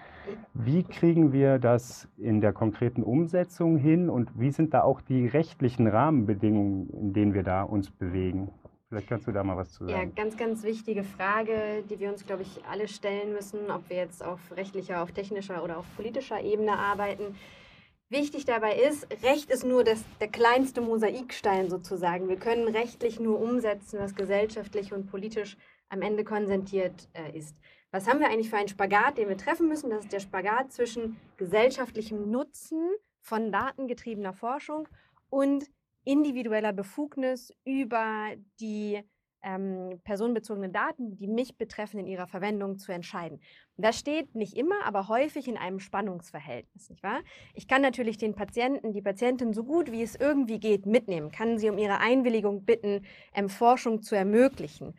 Wie 0.55 0.83
kriegen 0.83 1.33
wir 1.33 1.59
das 1.59 2.09
in 2.17 2.41
der 2.41 2.53
konkreten 2.53 3.03
Umsetzung 3.03 3.77
hin 3.77 4.09
und 4.11 4.31
wie 4.39 4.51
sind 4.51 4.75
da 4.75 4.83
auch 4.83 5.01
die 5.01 5.27
rechtlichen 5.27 5.87
Rahmenbedingungen, 5.87 6.89
in 6.91 7.13
denen 7.13 7.35
wir 7.35 7.43
da 7.43 7.63
uns 7.63 7.91
bewegen? 7.91 8.51
Vielleicht 8.89 9.09
kannst 9.09 9.27
du 9.27 9.33
da 9.33 9.43
mal 9.43 9.57
was 9.57 9.73
zu 9.73 9.87
sagen. 9.87 10.13
Ja, 10.17 10.23
ganz, 10.23 10.37
ganz 10.37 10.63
wichtige 10.63 11.03
Frage, 11.03 11.83
die 11.91 11.99
wir 11.99 12.11
uns, 12.11 12.25
glaube 12.27 12.43
ich, 12.43 12.61
alle 12.71 12.87
stellen 12.89 13.33
müssen, 13.33 13.71
ob 13.71 13.89
wir 13.91 13.97
jetzt 13.97 14.25
auf 14.25 14.41
rechtlicher, 14.57 15.03
auf 15.03 15.13
technischer 15.13 15.63
oder 15.65 15.79
auf 15.79 15.87
politischer 15.97 16.41
Ebene 16.41 16.73
arbeiten. 16.79 17.35
Wichtig 18.11 18.45
dabei 18.45 18.77
ist, 18.77 19.07
Recht 19.23 19.51
ist 19.51 19.65
nur 19.65 19.83
das, 19.83 20.05
der 20.21 20.29
kleinste 20.29 20.81
Mosaikstein 20.81 21.71
sozusagen. 21.71 22.29
Wir 22.29 22.37
können 22.37 22.69
rechtlich 22.69 23.19
nur 23.19 23.41
umsetzen, 23.41 23.99
was 23.99 24.15
gesellschaftlich 24.15 24.93
und 24.93 25.11
politisch 25.11 25.57
am 25.89 26.03
Ende 26.03 26.23
konsentiert 26.23 27.09
äh, 27.15 27.37
ist. 27.37 27.57
Was 27.91 28.09
haben 28.09 28.21
wir 28.21 28.29
eigentlich 28.29 28.51
für 28.51 28.57
einen 28.57 28.69
Spagat, 28.69 29.19
den 29.19 29.29
wir 29.29 29.39
treffen 29.39 29.69
müssen? 29.69 29.91
Das 29.91 30.05
ist 30.05 30.13
der 30.13 30.21
Spagat 30.21 30.73
zwischen 30.73 31.17
gesellschaftlichem 31.37 32.31
Nutzen 32.31 32.91
von 33.21 33.51
datengetriebener 33.51 34.33
Forschung 34.33 34.89
und 35.31 35.71
individueller 36.05 36.73
Befugnis 36.73 37.53
über 37.65 38.35
die 38.61 39.03
ähm, 39.45 40.01
personenbezogenen 40.05 40.73
Daten, 40.73 41.17
die 41.17 41.29
mich 41.29 41.57
betreffen, 41.57 42.01
in 42.01 42.07
ihrer 42.07 42.27
Verwendung 42.27 42.79
zu 42.79 42.93
entscheiden. 42.93 43.41
das 43.77 43.99
steht 43.99 44.35
nicht 44.35 44.57
immer, 44.57 44.85
aber 44.85 45.09
häufig 45.09 45.47
in 45.47 45.57
einem 45.57 45.81
Spannungsverhältnis, 45.81 46.91
nicht 46.91 47.03
wahr? 47.03 47.21
Ich 47.55 47.69
kann 47.69 47.83
natürlich 47.83 48.19
den 48.19 48.35
Patienten, 48.35 48.93
die 48.93 49.03
Patientin 49.03 49.53
so 49.53 49.65
gut 49.65 49.93
wie 49.93 50.03
es 50.03 50.17
irgendwie 50.17 50.59
geht 50.59 50.87
mitnehmen, 50.87 51.31
kann 51.31 51.59
sie 51.59 51.71
um 51.71 51.79
ihre 51.79 51.99
Einwilligung 51.99 52.65
bitten, 52.65 53.05
ähm, 53.35 53.49
Forschung 53.49 54.03
zu 54.03 54.15
ermöglichen. 54.15 54.95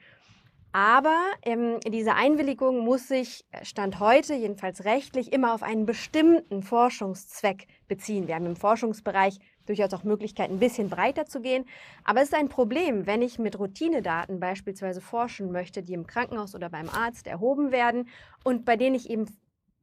Aber 0.75 1.17
ähm, 1.43 1.79
diese 1.87 2.15
Einwilligung 2.15 2.79
muss 2.79 3.07
sich, 3.07 3.45
äh, 3.51 3.63
Stand 3.63 4.01
heute, 4.01 4.33
jedenfalls 4.33 4.83
rechtlich, 4.83 5.31
immer 5.31 5.53
auf 5.53 5.63
einen 5.63 5.85
bestimmten 5.85 6.63
Forschungszweck 6.63 7.67
beziehen. 7.87 8.27
Wir 8.27 8.35
haben 8.35 8.45
im 8.45 8.57
Forschungsbereich 8.57 9.39
durchaus 9.65 9.93
auch 9.93 10.03
Möglichkeiten, 10.03 10.55
ein 10.55 10.60
bisschen 10.60 10.89
breiter 10.89 11.25
zu 11.25 11.41
gehen. 11.41 11.65
Aber 12.03 12.22
es 12.22 12.29
ist 12.29 12.36
ein 12.36 12.50
Problem, 12.50 13.05
wenn 13.05 13.22
ich 13.22 13.39
mit 13.39 13.60
Routinedaten 13.60 14.39
beispielsweise 14.39 15.01
forschen 15.01 15.51
möchte, 15.51 15.84
die 15.84 15.93
im 15.93 16.07
Krankenhaus 16.07 16.55
oder 16.55 16.69
beim 16.69 16.89
Arzt 16.89 17.27
erhoben 17.27 17.72
werden 17.72 18.07
und 18.43 18.65
bei 18.65 18.77
denen 18.77 18.95
ich 18.95 19.10
eben 19.10 19.25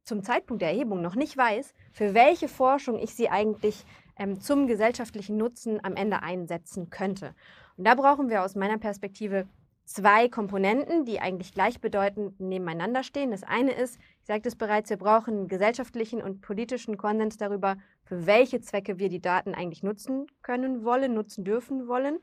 zum 0.03 0.23
Zeitpunkt 0.23 0.61
der 0.61 0.69
Erhebung 0.69 1.01
noch 1.01 1.15
nicht 1.15 1.37
weiß, 1.37 1.73
für 1.91 2.13
welche 2.13 2.47
Forschung 2.47 2.99
ich 2.99 3.13
sie 3.13 3.29
eigentlich 3.29 3.85
ähm, 4.17 4.39
zum 4.39 4.67
gesellschaftlichen 4.67 5.37
Nutzen 5.37 5.79
am 5.83 5.95
Ende 5.95 6.21
einsetzen 6.21 6.89
könnte. 6.89 7.33
Und 7.77 7.87
da 7.87 7.95
brauchen 7.95 8.29
wir 8.29 8.43
aus 8.43 8.55
meiner 8.55 8.77
Perspektive 8.77 9.47
zwei 9.85 10.29
Komponenten, 10.29 11.05
die 11.05 11.19
eigentlich 11.19 11.53
gleichbedeutend 11.53 12.39
nebeneinander 12.39 13.03
stehen. 13.03 13.31
Das 13.31 13.43
eine 13.43 13.71
ist, 13.71 13.99
ich 14.21 14.27
sagte 14.27 14.47
es 14.47 14.55
bereits, 14.55 14.89
wir 14.89 14.97
brauchen 14.97 15.47
gesellschaftlichen 15.47 16.21
und 16.21 16.41
politischen 16.41 16.97
Konsens 16.97 17.37
darüber, 17.37 17.77
für 18.03 18.25
welche 18.25 18.61
Zwecke 18.61 18.99
wir 18.99 19.09
die 19.09 19.21
Daten 19.21 19.53
eigentlich 19.53 19.83
nutzen 19.83 20.27
können 20.41 20.83
wollen, 20.83 21.13
nutzen 21.13 21.43
dürfen 21.43 21.87
wollen. 21.87 22.19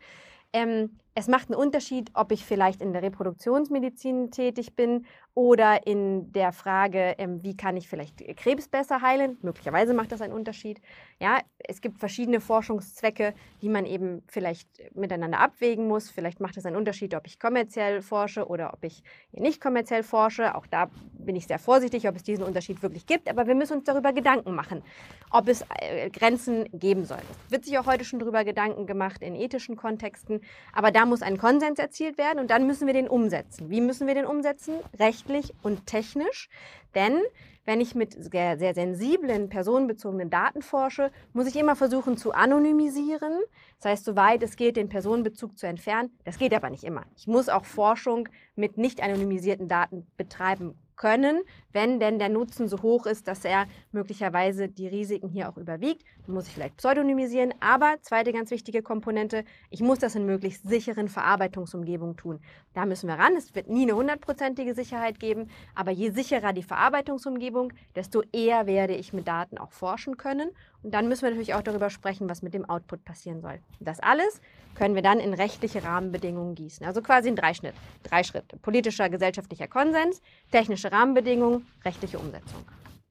Ähm, 0.52 0.98
es 1.14 1.26
macht 1.28 1.50
einen 1.50 1.58
Unterschied, 1.58 2.10
ob 2.14 2.30
ich 2.30 2.44
vielleicht 2.44 2.80
in 2.80 2.92
der 2.92 3.02
Reproduktionsmedizin 3.02 4.30
tätig 4.30 4.76
bin 4.76 5.06
oder 5.34 5.86
in 5.86 6.32
der 6.32 6.52
Frage, 6.52 7.14
ähm, 7.18 7.42
wie 7.42 7.56
kann 7.56 7.76
ich 7.76 7.88
vielleicht 7.88 8.18
Krebs 8.36 8.68
besser 8.68 9.00
heilen. 9.00 9.38
Möglicherweise 9.42 9.94
macht 9.94 10.12
das 10.12 10.20
einen 10.20 10.32
Unterschied. 10.32 10.80
Ja, 11.20 11.40
es 11.58 11.80
gibt 11.80 11.98
verschiedene 11.98 12.40
Forschungszwecke, 12.40 13.34
die 13.62 13.68
man 13.68 13.86
eben 13.86 14.22
vielleicht 14.28 14.68
miteinander 14.94 15.40
abwägen 15.40 15.86
muss. 15.86 16.10
Vielleicht 16.10 16.40
macht 16.40 16.56
es 16.56 16.66
einen 16.66 16.76
Unterschied, 16.76 17.14
ob 17.14 17.26
ich 17.26 17.38
kommerziell 17.38 18.02
forsche 18.02 18.46
oder 18.46 18.72
ob 18.72 18.84
ich 18.84 19.02
nicht 19.32 19.60
kommerziell 19.60 20.02
forsche. 20.02 20.54
Auch 20.54 20.66
da 20.66 20.90
bin 21.12 21.36
ich 21.36 21.46
sehr 21.46 21.58
vorsichtig, 21.58 22.08
ob 22.08 22.16
es 22.16 22.22
diesen 22.22 22.44
Unterschied 22.44 22.82
wirklich 22.82 23.06
gibt. 23.06 23.28
Aber 23.28 23.46
wir 23.46 23.54
müssen 23.54 23.78
uns 23.78 23.84
darüber 23.84 24.12
Gedanken 24.12 24.54
machen, 24.54 24.82
ob 25.30 25.48
es 25.48 25.64
äh, 25.80 26.10
Grenzen 26.10 26.64
geben 26.72 27.04
soll. 27.04 27.20
Es 27.46 27.52
wird 27.52 27.64
sich 27.64 27.78
auch 27.78 27.86
heute 27.86 28.04
schon 28.04 28.18
darüber 28.18 28.44
Gedanken 28.44 28.86
gemacht 28.86 29.22
in 29.22 29.34
ethischen 29.34 29.76
Kontexten. 29.76 30.40
Aber 30.72 30.90
da 30.90 30.99
muss 31.06 31.22
ein 31.22 31.38
Konsens 31.38 31.78
erzielt 31.78 32.18
werden 32.18 32.38
und 32.38 32.50
dann 32.50 32.66
müssen 32.66 32.86
wir 32.86 32.94
den 32.94 33.08
umsetzen. 33.08 33.70
Wie 33.70 33.80
müssen 33.80 34.06
wir 34.06 34.14
den 34.14 34.26
umsetzen? 34.26 34.74
Rechtlich 34.98 35.54
und 35.62 35.86
technisch. 35.86 36.48
Denn 36.94 37.20
wenn 37.64 37.80
ich 37.80 37.94
mit 37.94 38.14
sehr, 38.18 38.58
sehr 38.58 38.74
sensiblen, 38.74 39.48
personenbezogenen 39.48 40.30
Daten 40.30 40.62
forsche, 40.62 41.12
muss 41.32 41.46
ich 41.46 41.56
immer 41.56 41.76
versuchen 41.76 42.16
zu 42.16 42.32
anonymisieren. 42.32 43.38
Das 43.80 43.92
heißt, 43.92 44.04
soweit 44.04 44.42
es 44.42 44.56
geht, 44.56 44.76
den 44.76 44.88
Personenbezug 44.88 45.58
zu 45.58 45.66
entfernen. 45.66 46.10
Das 46.24 46.38
geht 46.38 46.54
aber 46.54 46.70
nicht 46.70 46.84
immer. 46.84 47.04
Ich 47.16 47.26
muss 47.26 47.48
auch 47.48 47.64
Forschung 47.64 48.28
mit 48.56 48.78
nicht 48.78 49.02
anonymisierten 49.02 49.68
Daten 49.68 50.06
betreiben 50.16 50.74
können, 51.00 51.40
wenn 51.72 51.98
denn 51.98 52.18
der 52.18 52.28
Nutzen 52.28 52.68
so 52.68 52.82
hoch 52.82 53.06
ist, 53.06 53.26
dass 53.26 53.46
er 53.46 53.66
möglicherweise 53.90 54.68
die 54.68 54.86
Risiken 54.86 55.30
hier 55.30 55.48
auch 55.48 55.56
überwiegt. 55.56 56.04
Dann 56.26 56.34
muss 56.34 56.46
ich 56.46 56.52
vielleicht 56.52 56.76
pseudonymisieren. 56.76 57.54
Aber 57.58 57.96
zweite 58.02 58.34
ganz 58.34 58.50
wichtige 58.50 58.82
Komponente, 58.82 59.44
ich 59.70 59.80
muss 59.80 59.98
das 59.98 60.14
in 60.14 60.26
möglichst 60.26 60.68
sicheren 60.68 61.08
Verarbeitungsumgebungen 61.08 62.18
tun. 62.18 62.38
Da 62.74 62.84
müssen 62.84 63.08
wir 63.08 63.14
ran. 63.14 63.34
Es 63.34 63.54
wird 63.54 63.70
nie 63.70 63.84
eine 63.84 63.96
hundertprozentige 63.96 64.74
Sicherheit 64.74 65.18
geben, 65.18 65.48
aber 65.74 65.90
je 65.90 66.10
sicherer 66.10 66.52
die 66.52 66.62
Verarbeitungsumgebung, 66.62 67.72
desto 67.96 68.22
eher 68.32 68.66
werde 68.66 68.94
ich 68.94 69.14
mit 69.14 69.26
Daten 69.26 69.56
auch 69.56 69.72
forschen 69.72 70.18
können. 70.18 70.50
Und 70.82 70.94
dann 70.94 71.08
müssen 71.08 71.22
wir 71.22 71.30
natürlich 71.30 71.54
auch 71.54 71.62
darüber 71.62 71.90
sprechen, 71.90 72.28
was 72.28 72.42
mit 72.42 72.54
dem 72.54 72.68
Output 72.68 73.04
passieren 73.04 73.40
soll. 73.40 73.58
Das 73.80 74.00
alles 74.00 74.40
können 74.74 74.94
wir 74.94 75.02
dann 75.02 75.18
in 75.18 75.34
rechtliche 75.34 75.84
Rahmenbedingungen 75.84 76.54
gießen. 76.54 76.86
Also 76.86 77.02
quasi 77.02 77.28
in 77.28 77.36
drei 77.36 77.54
Schritt. 77.54 77.74
Drei 78.02 78.22
Schritte. 78.22 78.56
Politischer, 78.56 79.10
gesellschaftlicher 79.10 79.68
Konsens, 79.68 80.22
technische 80.50 80.90
Rahmenbedingungen, 80.90 81.66
rechtliche 81.84 82.18
Umsetzung. 82.18 82.60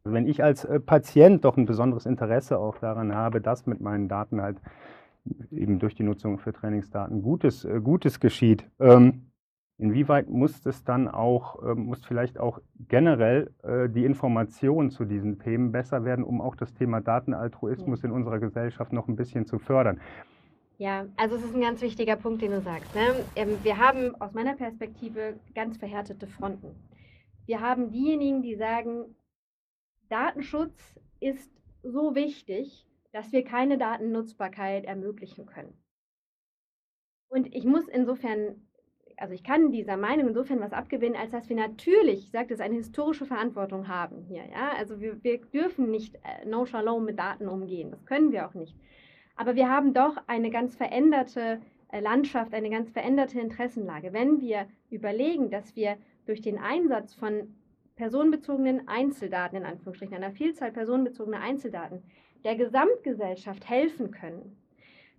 Wenn 0.04 0.28
ich 0.28 0.44
als 0.44 0.66
äh, 0.66 0.80
Patient 0.80 1.46
doch 1.46 1.58
ein 1.58 1.66
besonderes 1.66 2.06
Interesse 2.06 2.58
auch 2.58 2.78
daran 2.80 3.14
habe, 3.14 3.42
dass 3.42 3.68
mit 3.68 3.82
meinen 3.82 4.08
Daten 4.08 4.42
halt 4.42 4.58
eben 5.52 5.78
durch 5.80 5.94
die 5.94 6.04
Nutzung 6.04 6.40
für 6.40 6.54
Trainingsdaten 6.54 7.22
Gutes, 7.22 7.66
äh, 7.66 7.80
Gutes 7.82 8.20
geschieht, 8.20 8.66
ähm, 8.80 9.29
Inwieweit 9.80 10.30
muss 10.30 10.66
es 10.66 10.84
dann 10.84 11.08
auch, 11.08 11.64
äh, 11.64 11.74
muss 11.74 12.06
vielleicht 12.06 12.38
auch 12.38 12.60
generell 12.90 13.50
äh, 13.64 13.88
die 13.88 14.04
Information 14.04 14.92
zu 14.92 15.06
diesen 15.06 15.40
Themen 15.40 15.72
besser 15.72 16.04
werden, 16.04 16.26
um 16.26 16.42
auch 16.42 16.56
das 16.56 16.74
Thema 16.74 17.00
Datenaltruismus 17.00 18.02
ja. 18.02 18.10
in 18.10 18.12
unserer 18.14 18.40
Gesellschaft 18.40 18.92
noch 18.92 19.08
ein 19.08 19.16
bisschen 19.16 19.46
zu 19.46 19.58
fördern? 19.58 20.02
Ja, 20.80 21.06
also 21.16 21.38
es 21.38 21.46
ist 21.46 21.56
ein 21.56 21.62
ganz 21.62 21.82
wichtiger 21.82 22.18
Punkt, 22.18 22.42
den 22.42 22.52
du 22.52 22.60
sagst. 22.60 22.94
Ne? 22.94 23.24
Ähm, 23.38 23.58
wir 23.64 23.78
haben 23.78 24.20
aus 24.20 24.34
meiner 24.34 24.56
Perspektive 24.58 25.40
ganz 25.56 25.78
verhärtete 25.78 26.28
Fronten. 26.28 26.76
Wir 27.46 27.62
haben 27.62 27.90
diejenigen, 27.90 28.42
die 28.42 28.56
sagen, 28.56 29.16
Datenschutz 30.10 31.00
ist 31.22 31.50
so 31.84 32.16
wichtig, 32.16 32.86
dass 33.14 33.32
wir 33.32 33.46
keine 33.46 33.78
Datennutzbarkeit 33.78 34.84
ermöglichen 34.84 35.46
können. 35.46 35.74
Und 37.30 37.56
ich 37.56 37.64
muss 37.64 37.88
insofern 37.88 38.68
also 39.20 39.34
ich 39.34 39.44
kann 39.44 39.72
dieser 39.72 39.98
Meinung 39.98 40.30
insofern 40.30 40.60
was 40.60 40.74
abgewinnen, 40.74 41.20
als 41.20 41.32
dass 41.32 41.50
wir 41.50 41.56
natürlich, 41.56 42.26
ich 42.26 42.32
sage 42.32 42.50
das, 42.50 42.60
eine 42.60 42.76
historische 42.76 43.26
Verantwortung 43.26 43.88
haben 43.88 44.24
hier. 44.28 44.44
Ja? 44.46 44.72
Also 44.78 45.00
wir, 45.00 45.24
wir 45.24 45.40
dürfen 45.40 45.92
nicht 45.92 46.16
äh, 46.16 46.46
nonchalant 46.48 47.06
mit 47.06 47.20
Daten 47.20 47.48
umgehen. 47.48 47.92
Das 47.92 48.06
können 48.06 48.32
wir 48.32 48.48
auch 48.48 48.54
nicht. 48.54 48.76
Aber 49.36 49.56
wir 49.56 49.70
haben 49.70 49.94
doch 49.94 50.18
eine 50.28 50.50
ganz 50.50 50.76
veränderte 50.76 51.62
äh, 51.92 52.00
Landschaft, 52.00 52.54
eine 52.54 52.70
ganz 52.70 52.90
veränderte 52.92 53.40
Interessenlage. 53.40 54.14
Wenn 54.14 54.42
wir 54.42 54.68
überlegen, 54.90 55.50
dass 55.50 55.76
wir 55.76 55.98
durch 56.26 56.42
den 56.42 56.58
Einsatz 56.58 57.14
von 57.14 57.56
personenbezogenen 57.96 58.88
Einzeldaten, 58.88 59.58
in 59.58 59.66
Anführungsstrichen, 59.66 60.16
einer 60.16 60.32
Vielzahl 60.32 60.72
personenbezogener 60.72 61.42
Einzeldaten, 61.42 62.04
der 62.44 62.56
Gesamtgesellschaft 62.56 63.70
helfen 63.70 64.12
können, 64.12 64.58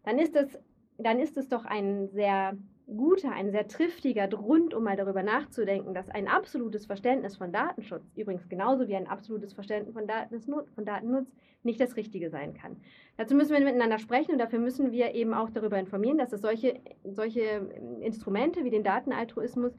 dann 0.04 0.18
ist 0.18 0.34
das 0.34 0.58
dann 1.02 1.18
ist 1.18 1.36
es 1.36 1.48
doch 1.48 1.64
ein 1.64 2.08
sehr 2.08 2.56
guter, 2.96 3.32
ein 3.32 3.50
sehr 3.50 3.68
triftiger 3.68 4.26
Grund, 4.28 4.74
um 4.74 4.84
mal 4.84 4.96
darüber 4.96 5.22
nachzudenken, 5.22 5.94
dass 5.94 6.08
ein 6.08 6.28
absolutes 6.28 6.86
Verständnis 6.86 7.36
von 7.36 7.52
Datenschutz, 7.52 8.02
übrigens 8.16 8.48
genauso 8.48 8.88
wie 8.88 8.96
ein 8.96 9.06
absolutes 9.06 9.52
Verständnis 9.52 9.94
von, 9.94 10.06
Daten, 10.06 10.40
von 10.40 10.84
Datennutz, 10.84 11.30
nicht 11.62 11.80
das 11.80 11.96
Richtige 11.96 12.30
sein 12.30 12.54
kann. 12.54 12.76
Dazu 13.16 13.34
müssen 13.34 13.52
wir 13.52 13.60
miteinander 13.60 13.98
sprechen 13.98 14.32
und 14.32 14.38
dafür 14.38 14.58
müssen 14.58 14.92
wir 14.92 15.14
eben 15.14 15.34
auch 15.34 15.50
darüber 15.50 15.78
informieren, 15.78 16.18
dass 16.18 16.32
es 16.32 16.40
solche, 16.40 16.80
solche 17.04 17.68
Instrumente 18.00 18.64
wie 18.64 18.70
den 18.70 18.82
Datenaltruismus 18.82 19.72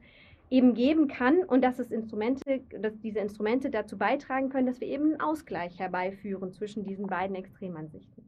eben 0.48 0.74
geben 0.74 1.08
kann 1.08 1.42
und 1.44 1.62
dass 1.62 1.78
es 1.78 1.90
Instrumente, 1.90 2.60
dass 2.78 2.98
diese 3.00 3.18
Instrumente 3.18 3.70
dazu 3.70 3.98
beitragen 3.98 4.50
können, 4.50 4.66
dass 4.66 4.80
wir 4.80 4.88
eben 4.88 5.12
einen 5.12 5.20
Ausgleich 5.20 5.78
herbeiführen 5.78 6.52
zwischen 6.52 6.84
diesen 6.84 7.06
beiden 7.06 7.34
Extremansichten. 7.34 8.22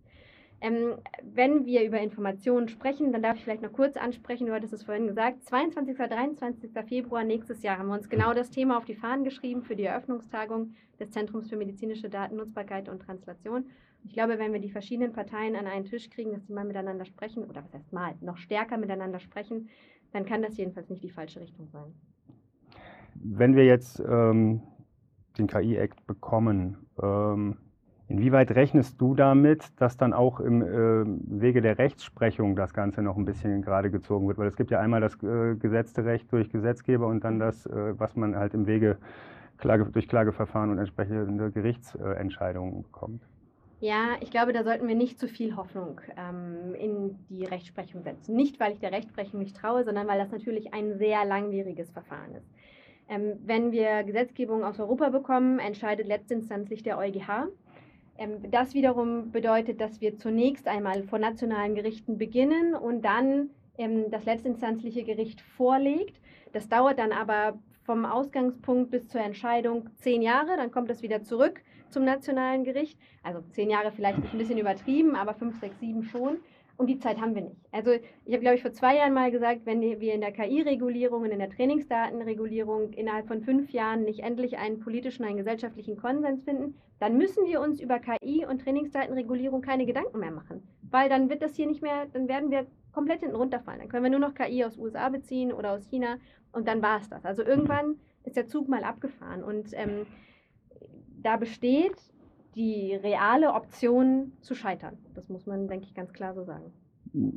Ähm, 0.61 0.95
wenn 1.23 1.67
wir 1.67 1.85
über 1.85 2.01
Informationen 2.01 2.69
sprechen, 2.69 3.13
dann 3.13 3.23
darf 3.23 3.37
ich 3.37 3.45
vielleicht 3.45 3.63
noch 3.63 3.73
kurz 3.73 3.97
ansprechen, 3.97 4.47
du 4.47 4.55
hattest 4.55 4.73
es 4.73 4.85
vorhin 4.85 5.07
gesagt, 5.07 5.45
22. 5.45 5.97
23. 5.97 6.71
Februar 6.89 7.25
nächstes 7.25 7.63
Jahr 7.63 7.79
haben 7.79 7.89
wir 7.89 7.95
uns 7.95 8.09
genau 8.09 8.33
das 8.33 8.51
Thema 8.51 8.79
auf 8.79 8.85
die 8.85 8.95
Fahnen 8.95 9.25
geschrieben 9.25 9.63
für 9.63 9.77
die 9.77 9.85
Eröffnungstagung 9.85 10.75
des 10.99 11.11
Zentrums 11.11 11.51
für 11.51 11.57
medizinische 11.57 12.09
Datennutzbarkeit 12.09 12.89
und 12.89 13.03
Translation. 13.03 13.67
Ich 14.05 14.13
glaube, 14.13 14.39
wenn 14.39 14.53
wir 14.53 14.61
die 14.61 14.71
verschiedenen 14.71 15.13
Parteien 15.13 15.57
an 15.57 15.67
einen 15.67 15.87
Tisch 15.87 16.11
kriegen, 16.11 16.33
dass 16.33 16.47
sie 16.47 16.53
mal 16.53 16.65
miteinander 16.65 17.05
sprechen, 17.05 17.45
oder 17.45 17.65
was 17.65 17.73
heißt 17.73 17.93
mal, 17.93 18.15
noch 18.21 18.37
stärker 18.37 18.77
miteinander 18.77 19.19
sprechen, 19.19 19.69
dann 20.13 20.25
kann 20.25 20.43
das 20.43 20.57
jedenfalls 20.57 20.91
nicht 20.91 21.03
die 21.03 21.11
falsche 21.11 21.41
Richtung 21.41 21.69
sein. 21.69 21.95
Wenn 23.15 23.57
wir 23.57 23.65
jetzt 23.65 24.01
ähm, 24.01 24.63
den 25.39 25.47
KI-Act 25.47 26.07
bekommen, 26.07 26.87
ähm, 27.03 27.57
Inwieweit 28.09 28.51
rechnest 28.55 29.01
du 29.01 29.15
damit, 29.15 29.65
dass 29.81 29.97
dann 29.97 30.13
auch 30.13 30.39
im 30.41 30.63
äh, 30.63 31.41
Wege 31.41 31.63
der 31.63 31.79
Rechtsprechung 31.79 32.55
das 32.55 32.75
Ganze 32.75 33.03
noch 33.03 33.17
ein 33.17 33.25
bisschen 33.25 33.63
gerade 33.63 33.91
gezogen 33.91 34.29
wird? 34.29 34.37
Weil 34.37 34.49
es 34.49 34.57
gibt 34.57 34.71
ja 34.71 34.79
einmal 34.79 35.01
das 35.01 35.15
äh, 35.23 35.55
gesetzte 35.55 36.05
Recht 36.05 36.31
durch 36.31 36.51
Gesetzgeber 36.51 37.07
und 37.07 37.25
dann 37.25 37.39
das, 37.39 37.65
äh, 37.67 37.99
was 37.99 38.15
man 38.15 38.37
halt 38.37 38.53
im 38.53 38.67
Wege 38.67 38.99
Klage, 39.57 39.87
durch 39.87 40.09
Klageverfahren 40.09 40.71
und 40.71 40.79
entsprechende 40.79 41.51
Gerichtsentscheidungen 41.51 42.83
bekommt. 42.83 43.23
Ja, 43.81 44.17
ich 44.21 44.31
glaube, 44.31 44.53
da 44.53 44.65
sollten 44.65 44.89
wir 44.89 44.95
nicht 44.95 45.19
zu 45.19 45.29
viel 45.29 45.57
Hoffnung 45.57 46.01
ähm, 46.17 46.75
in 46.75 47.19
die 47.29 47.45
Rechtsprechung 47.45 48.03
setzen. 48.03 48.35
Nicht, 48.35 48.59
weil 48.61 48.73
ich 48.73 48.79
der 48.79 48.93
Rechtsprechung 48.93 49.41
nicht 49.41 49.57
traue, 49.57 49.85
sondern 49.85 50.07
weil 50.07 50.19
das 50.19 50.31
natürlich 50.31 50.73
ein 50.73 50.97
sehr 50.99 51.25
langwieriges 51.25 51.91
Verfahren 51.91 52.35
ist. 52.35 52.49
Ähm, 53.09 53.35
wenn 53.45 53.73
wir 53.73 54.03
Gesetzgebung 54.05 54.65
aus 54.65 54.81
Europa 54.81 55.11
bekommen, 55.11 55.59
entscheidet 55.59 56.07
letztinstanzlich 56.07 56.83
der 56.83 56.99
EuGH. 56.99 57.49
Ähm, 58.19 58.51
das 58.51 58.75
wiederum 58.75 59.31
bedeutet, 59.31 59.81
dass 59.81 60.01
wir 60.01 60.17
zunächst 60.17 60.67
einmal 60.69 61.03
vor 61.05 61.19
nationalen 61.19 61.75
Gerichten 61.75 62.19
beginnen 62.19 62.75
und 62.75 63.03
dann 63.03 63.51
ähm, 63.79 64.11
das 64.11 64.25
letztinstanzliche 64.25 65.05
Gericht 65.05 65.41
vorlegt. 65.41 66.21
Das 66.53 66.69
dauert 66.69 66.99
dann 66.99 67.13
aber 67.13 67.59
vom 67.85 68.05
Ausgangspunkt 68.05 68.91
bis 68.91 69.09
zur 69.09 69.21
Entscheidung 69.21 69.91
zehn 69.97 70.23
Jahre, 70.23 70.57
dann 70.57 70.71
kommt 70.71 70.91
es 70.91 71.03
wieder 71.03 71.23
zurück 71.23 71.61
zum 71.91 72.05
nationalen 72.05 72.65
Gericht. 72.65 72.99
Also 73.23 73.43
zehn 73.51 73.71
Jahre 73.71 73.93
vielleicht 73.93 74.19
ist 74.19 74.33
ein 74.33 74.39
bisschen 74.39 74.59
übertrieben, 74.59 75.17
aber 75.17 75.35
fünf, 75.35 75.61
sechs, 75.61 75.79
sieben 75.81 76.03
schon. 76.05 76.39
Und 76.77 76.89
die 76.89 76.99
Zeit 76.99 77.21
haben 77.21 77.35
wir 77.35 77.43
nicht. 77.43 77.61
Also 77.71 77.93
ich 78.25 78.33
habe, 78.33 78.41
glaube 78.41 78.57
ich, 78.57 78.63
vor 78.63 78.73
zwei 78.73 78.97
Jahren 78.97 79.13
mal 79.13 79.31
gesagt, 79.31 79.61
wenn 79.65 79.81
wir 79.81 80.13
in 80.13 80.21
der 80.21 80.33
KI-Regulierung 80.33 81.23
und 81.23 81.31
in 81.31 81.39
der 81.39 81.51
Trainingsdatenregulierung 81.51 82.93
innerhalb 82.93 83.29
von 83.29 83.43
fünf 83.43 83.71
Jahren 83.71 84.03
nicht 84.03 84.21
endlich 84.21 84.59
einen 84.59 84.81
politischen, 84.81 85.25
einen 85.25 85.37
gesellschaftlichen 85.37 85.97
Konsens 85.97 86.43
finden, 86.43 86.75
dann 86.99 87.17
müssen 87.17 87.47
wir 87.47 87.61
uns 87.61 87.81
über 87.81 88.01
KI 88.01 88.45
und 88.45 88.63
Trainingsdatenregulierung 88.63 89.61
keine 89.61 89.87
Gedanken 89.87 90.19
mehr 90.19 90.33
machen. 90.33 90.67
Weil 90.91 91.09
dann 91.09 91.31
wird 91.31 91.43
das 91.43 91.55
hier 91.55 91.67
nicht 91.67 91.83
mehr, 91.83 92.07
dann 92.13 92.29
werden 92.29 92.51
wir 92.51 92.67
komplett 92.93 93.21
hinten 93.21 93.37
runterfallen. 93.37 93.81
Dann 93.81 93.89
können 93.89 94.05
wir 94.05 94.11
nur 94.11 94.21
noch 94.21 94.35
KI 94.35 94.65
aus 94.65 94.77
USA 94.77 95.09
beziehen 95.09 95.53
oder 95.53 95.73
aus 95.73 95.87
China 95.89 96.19
und 96.53 96.67
dann 96.67 96.83
war 96.83 97.01
es 97.01 97.09
das. 97.09 97.25
Also 97.25 97.45
irgendwann 97.45 98.01
ist 98.25 98.37
der 98.37 98.47
Zug 98.47 98.69
mal 98.69 98.85
abgefahren 98.85 99.45
und 99.45 99.69
ähm, 99.73 100.07
da 101.23 101.37
besteht 101.37 101.97
die 102.55 102.95
reale 102.95 103.53
Option 103.53 104.33
zu 104.41 104.55
scheitern. 104.55 104.97
Das 105.15 105.29
muss 105.29 105.47
man, 105.47 105.69
denke 105.69 105.87
ich, 105.87 105.95
ganz 105.95 106.13
klar 106.13 106.35
so 106.35 106.45
sagen. 106.45 106.73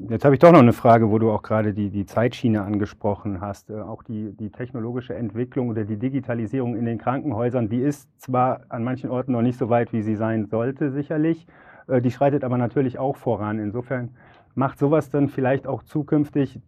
Jetzt 0.09 0.25
habe 0.25 0.33
ich 0.33 0.39
doch 0.39 0.51
noch 0.51 0.59
eine 0.59 0.73
Frage, 0.73 1.11
wo 1.11 1.19
du 1.19 1.29
auch 1.31 1.43
gerade 1.43 1.71
die, 1.71 1.91
die 1.91 2.07
Zeitschiene 2.07 2.63
angesprochen 2.63 3.41
hast. 3.41 3.69
Äh, 3.69 3.79
auch 3.79 4.01
die, 4.01 4.35
die 4.35 4.49
technologische 4.49 5.13
Entwicklung 5.13 5.69
oder 5.69 5.83
die 5.85 5.97
Digitalisierung 5.97 6.75
in 6.75 6.85
den 6.85 6.97
Krankenhäusern, 6.97 7.69
die 7.69 7.81
ist 7.81 8.09
zwar 8.19 8.61
an 8.69 8.83
manchen 8.83 9.11
Orten 9.11 9.33
noch 9.33 9.43
nicht 9.43 9.59
so 9.59 9.69
weit, 9.69 9.93
wie 9.93 10.01
sie 10.01 10.15
sein 10.15 10.47
sollte, 10.47 10.89
sicherlich. 10.89 11.45
Äh, 11.87 12.01
die 12.01 12.09
schreitet 12.09 12.43
aber 12.43 12.57
natürlich 12.57 12.97
auch 12.97 13.17
voran. 13.17 13.59
Insofern 13.59 14.15
macht 14.55 14.79
sowas 14.79 15.11
dann 15.11 15.29
vielleicht 15.29 15.67
auch 15.67 15.83
zukünftig, 15.83 16.59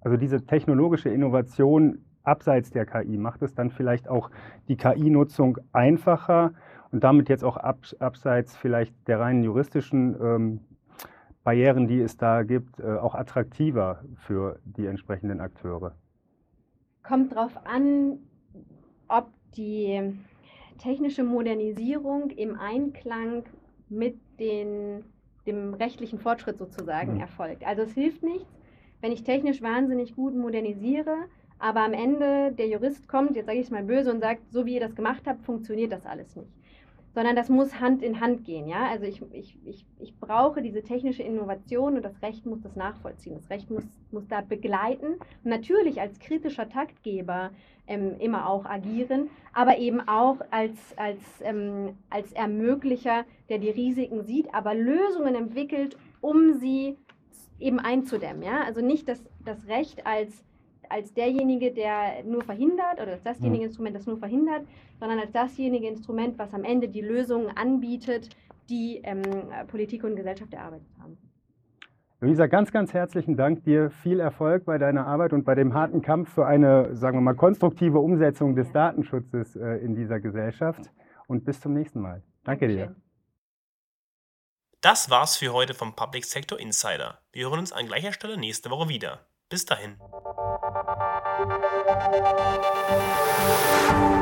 also 0.00 0.16
diese 0.16 0.46
technologische 0.46 1.08
Innovation 1.08 1.98
abseits 2.22 2.70
der 2.70 2.86
KI, 2.86 3.16
macht 3.18 3.42
es 3.42 3.54
dann 3.54 3.70
vielleicht 3.70 4.08
auch 4.08 4.30
die 4.68 4.76
KI-Nutzung 4.76 5.58
einfacher, 5.72 6.52
und 6.96 7.04
damit 7.04 7.28
jetzt 7.28 7.44
auch 7.44 7.58
ab, 7.58 7.80
abseits 7.98 8.56
vielleicht 8.56 8.94
der 9.06 9.20
reinen 9.20 9.44
juristischen 9.44 10.16
ähm, 10.18 10.60
Barrieren, 11.44 11.88
die 11.88 12.00
es 12.00 12.16
da 12.16 12.42
gibt, 12.42 12.80
äh, 12.80 12.84
auch 12.84 13.14
attraktiver 13.14 14.02
für 14.14 14.58
die 14.64 14.86
entsprechenden 14.86 15.42
Akteure? 15.42 15.94
Kommt 17.02 17.32
darauf 17.32 17.54
an, 17.66 18.20
ob 19.08 19.28
die 19.58 20.14
technische 20.78 21.22
Modernisierung 21.22 22.30
im 22.30 22.58
Einklang 22.58 23.42
mit 23.90 24.16
den, 24.40 25.04
dem 25.46 25.74
rechtlichen 25.74 26.18
Fortschritt 26.18 26.56
sozusagen 26.56 27.16
mhm. 27.16 27.20
erfolgt. 27.20 27.66
Also 27.66 27.82
es 27.82 27.92
hilft 27.92 28.22
nichts, 28.22 28.48
wenn 29.02 29.12
ich 29.12 29.22
technisch 29.22 29.60
wahnsinnig 29.60 30.16
gut 30.16 30.34
modernisiere, 30.34 31.26
aber 31.58 31.80
am 31.80 31.92
Ende 31.92 32.52
der 32.52 32.68
Jurist 32.68 33.06
kommt, 33.06 33.36
jetzt 33.36 33.44
sage 33.44 33.58
ich 33.58 33.66
es 33.66 33.70
mal 33.70 33.84
böse, 33.84 34.10
und 34.10 34.20
sagt, 34.20 34.50
so 34.50 34.64
wie 34.64 34.76
ihr 34.76 34.80
das 34.80 34.94
gemacht 34.94 35.24
habt, 35.26 35.42
funktioniert 35.44 35.92
das 35.92 36.06
alles 36.06 36.34
nicht 36.36 36.55
sondern 37.16 37.34
das 37.34 37.48
muss 37.48 37.80
Hand 37.80 38.02
in 38.02 38.20
Hand 38.20 38.44
gehen. 38.44 38.68
Ja? 38.68 38.90
Also 38.90 39.06
ich, 39.06 39.22
ich, 39.32 39.56
ich, 39.64 39.86
ich 39.98 40.20
brauche 40.20 40.60
diese 40.60 40.82
technische 40.82 41.22
Innovation 41.22 41.96
und 41.96 42.04
das 42.04 42.20
Recht 42.20 42.44
muss 42.44 42.60
das 42.60 42.76
nachvollziehen. 42.76 43.36
Das 43.36 43.48
Recht 43.48 43.70
muss, 43.70 43.84
muss 44.10 44.28
da 44.28 44.42
begleiten 44.42 45.14
und 45.42 45.46
natürlich 45.46 45.98
als 45.98 46.18
kritischer 46.18 46.68
Taktgeber 46.68 47.52
ähm, 47.86 48.16
immer 48.18 48.46
auch 48.46 48.66
agieren, 48.66 49.30
aber 49.54 49.78
eben 49.78 50.06
auch 50.06 50.42
als, 50.50 50.76
als, 50.98 51.22
ähm, 51.40 51.96
als 52.10 52.32
Ermöglicher, 52.32 53.24
der 53.48 53.60
die 53.60 53.70
Risiken 53.70 54.22
sieht, 54.24 54.52
aber 54.52 54.74
Lösungen 54.74 55.34
entwickelt, 55.34 55.96
um 56.20 56.52
sie 56.52 56.98
eben 57.58 57.78
einzudämmen. 57.78 58.42
Ja? 58.42 58.60
Also 58.60 58.82
nicht 58.82 59.08
das, 59.08 59.24
das 59.42 59.66
Recht 59.68 60.06
als 60.06 60.44
als 60.88 61.12
derjenige, 61.14 61.72
der 61.72 62.24
nur 62.24 62.42
verhindert 62.42 63.00
oder 63.00 63.12
als 63.12 63.22
dasjenige 63.22 63.64
Instrument, 63.64 63.96
das 63.96 64.06
nur 64.06 64.18
verhindert, 64.18 64.66
sondern 64.98 65.18
als 65.18 65.32
dasjenige 65.32 65.88
Instrument, 65.88 66.38
was 66.38 66.52
am 66.54 66.64
Ende 66.64 66.88
die 66.88 67.00
Lösungen 67.00 67.48
anbietet, 67.56 68.30
die 68.68 69.00
ähm, 69.04 69.22
Politik 69.68 70.04
und 70.04 70.16
Gesellschaft 70.16 70.52
erarbeitet 70.52 70.88
haben. 71.00 71.16
Luisa, 72.20 72.46
ganz, 72.46 72.72
ganz 72.72 72.94
herzlichen 72.94 73.36
Dank 73.36 73.64
dir. 73.64 73.90
Viel 73.90 74.20
Erfolg 74.20 74.64
bei 74.64 74.78
deiner 74.78 75.06
Arbeit 75.06 75.34
und 75.34 75.44
bei 75.44 75.54
dem 75.54 75.74
harten 75.74 76.00
Kampf 76.00 76.32
für 76.32 76.46
eine, 76.46 76.96
sagen 76.96 77.18
wir 77.18 77.22
mal, 77.22 77.34
konstruktive 77.34 77.98
Umsetzung 77.98 78.56
des 78.56 78.72
Datenschutzes 78.72 79.54
äh, 79.54 79.76
in 79.84 79.94
dieser 79.94 80.18
Gesellschaft. 80.18 80.90
Und 81.26 81.44
bis 81.44 81.60
zum 81.60 81.74
nächsten 81.74 82.00
Mal. 82.00 82.22
Danke 82.44 82.68
Dankeschön. 82.68 82.94
dir. 82.94 82.96
Das 84.80 85.10
war's 85.10 85.36
für 85.36 85.52
heute 85.52 85.74
vom 85.74 85.94
Public 85.94 86.24
Sector 86.24 86.58
Insider. 86.58 87.18
Wir 87.32 87.50
hören 87.50 87.58
uns 87.58 87.72
an 87.72 87.86
gleicher 87.86 88.12
Stelle 88.12 88.38
nächste 88.38 88.70
Woche 88.70 88.88
wieder. 88.88 89.26
Bis 89.48 89.66
dahin. 89.66 89.96
thank 92.18 94.10
you 94.10 94.15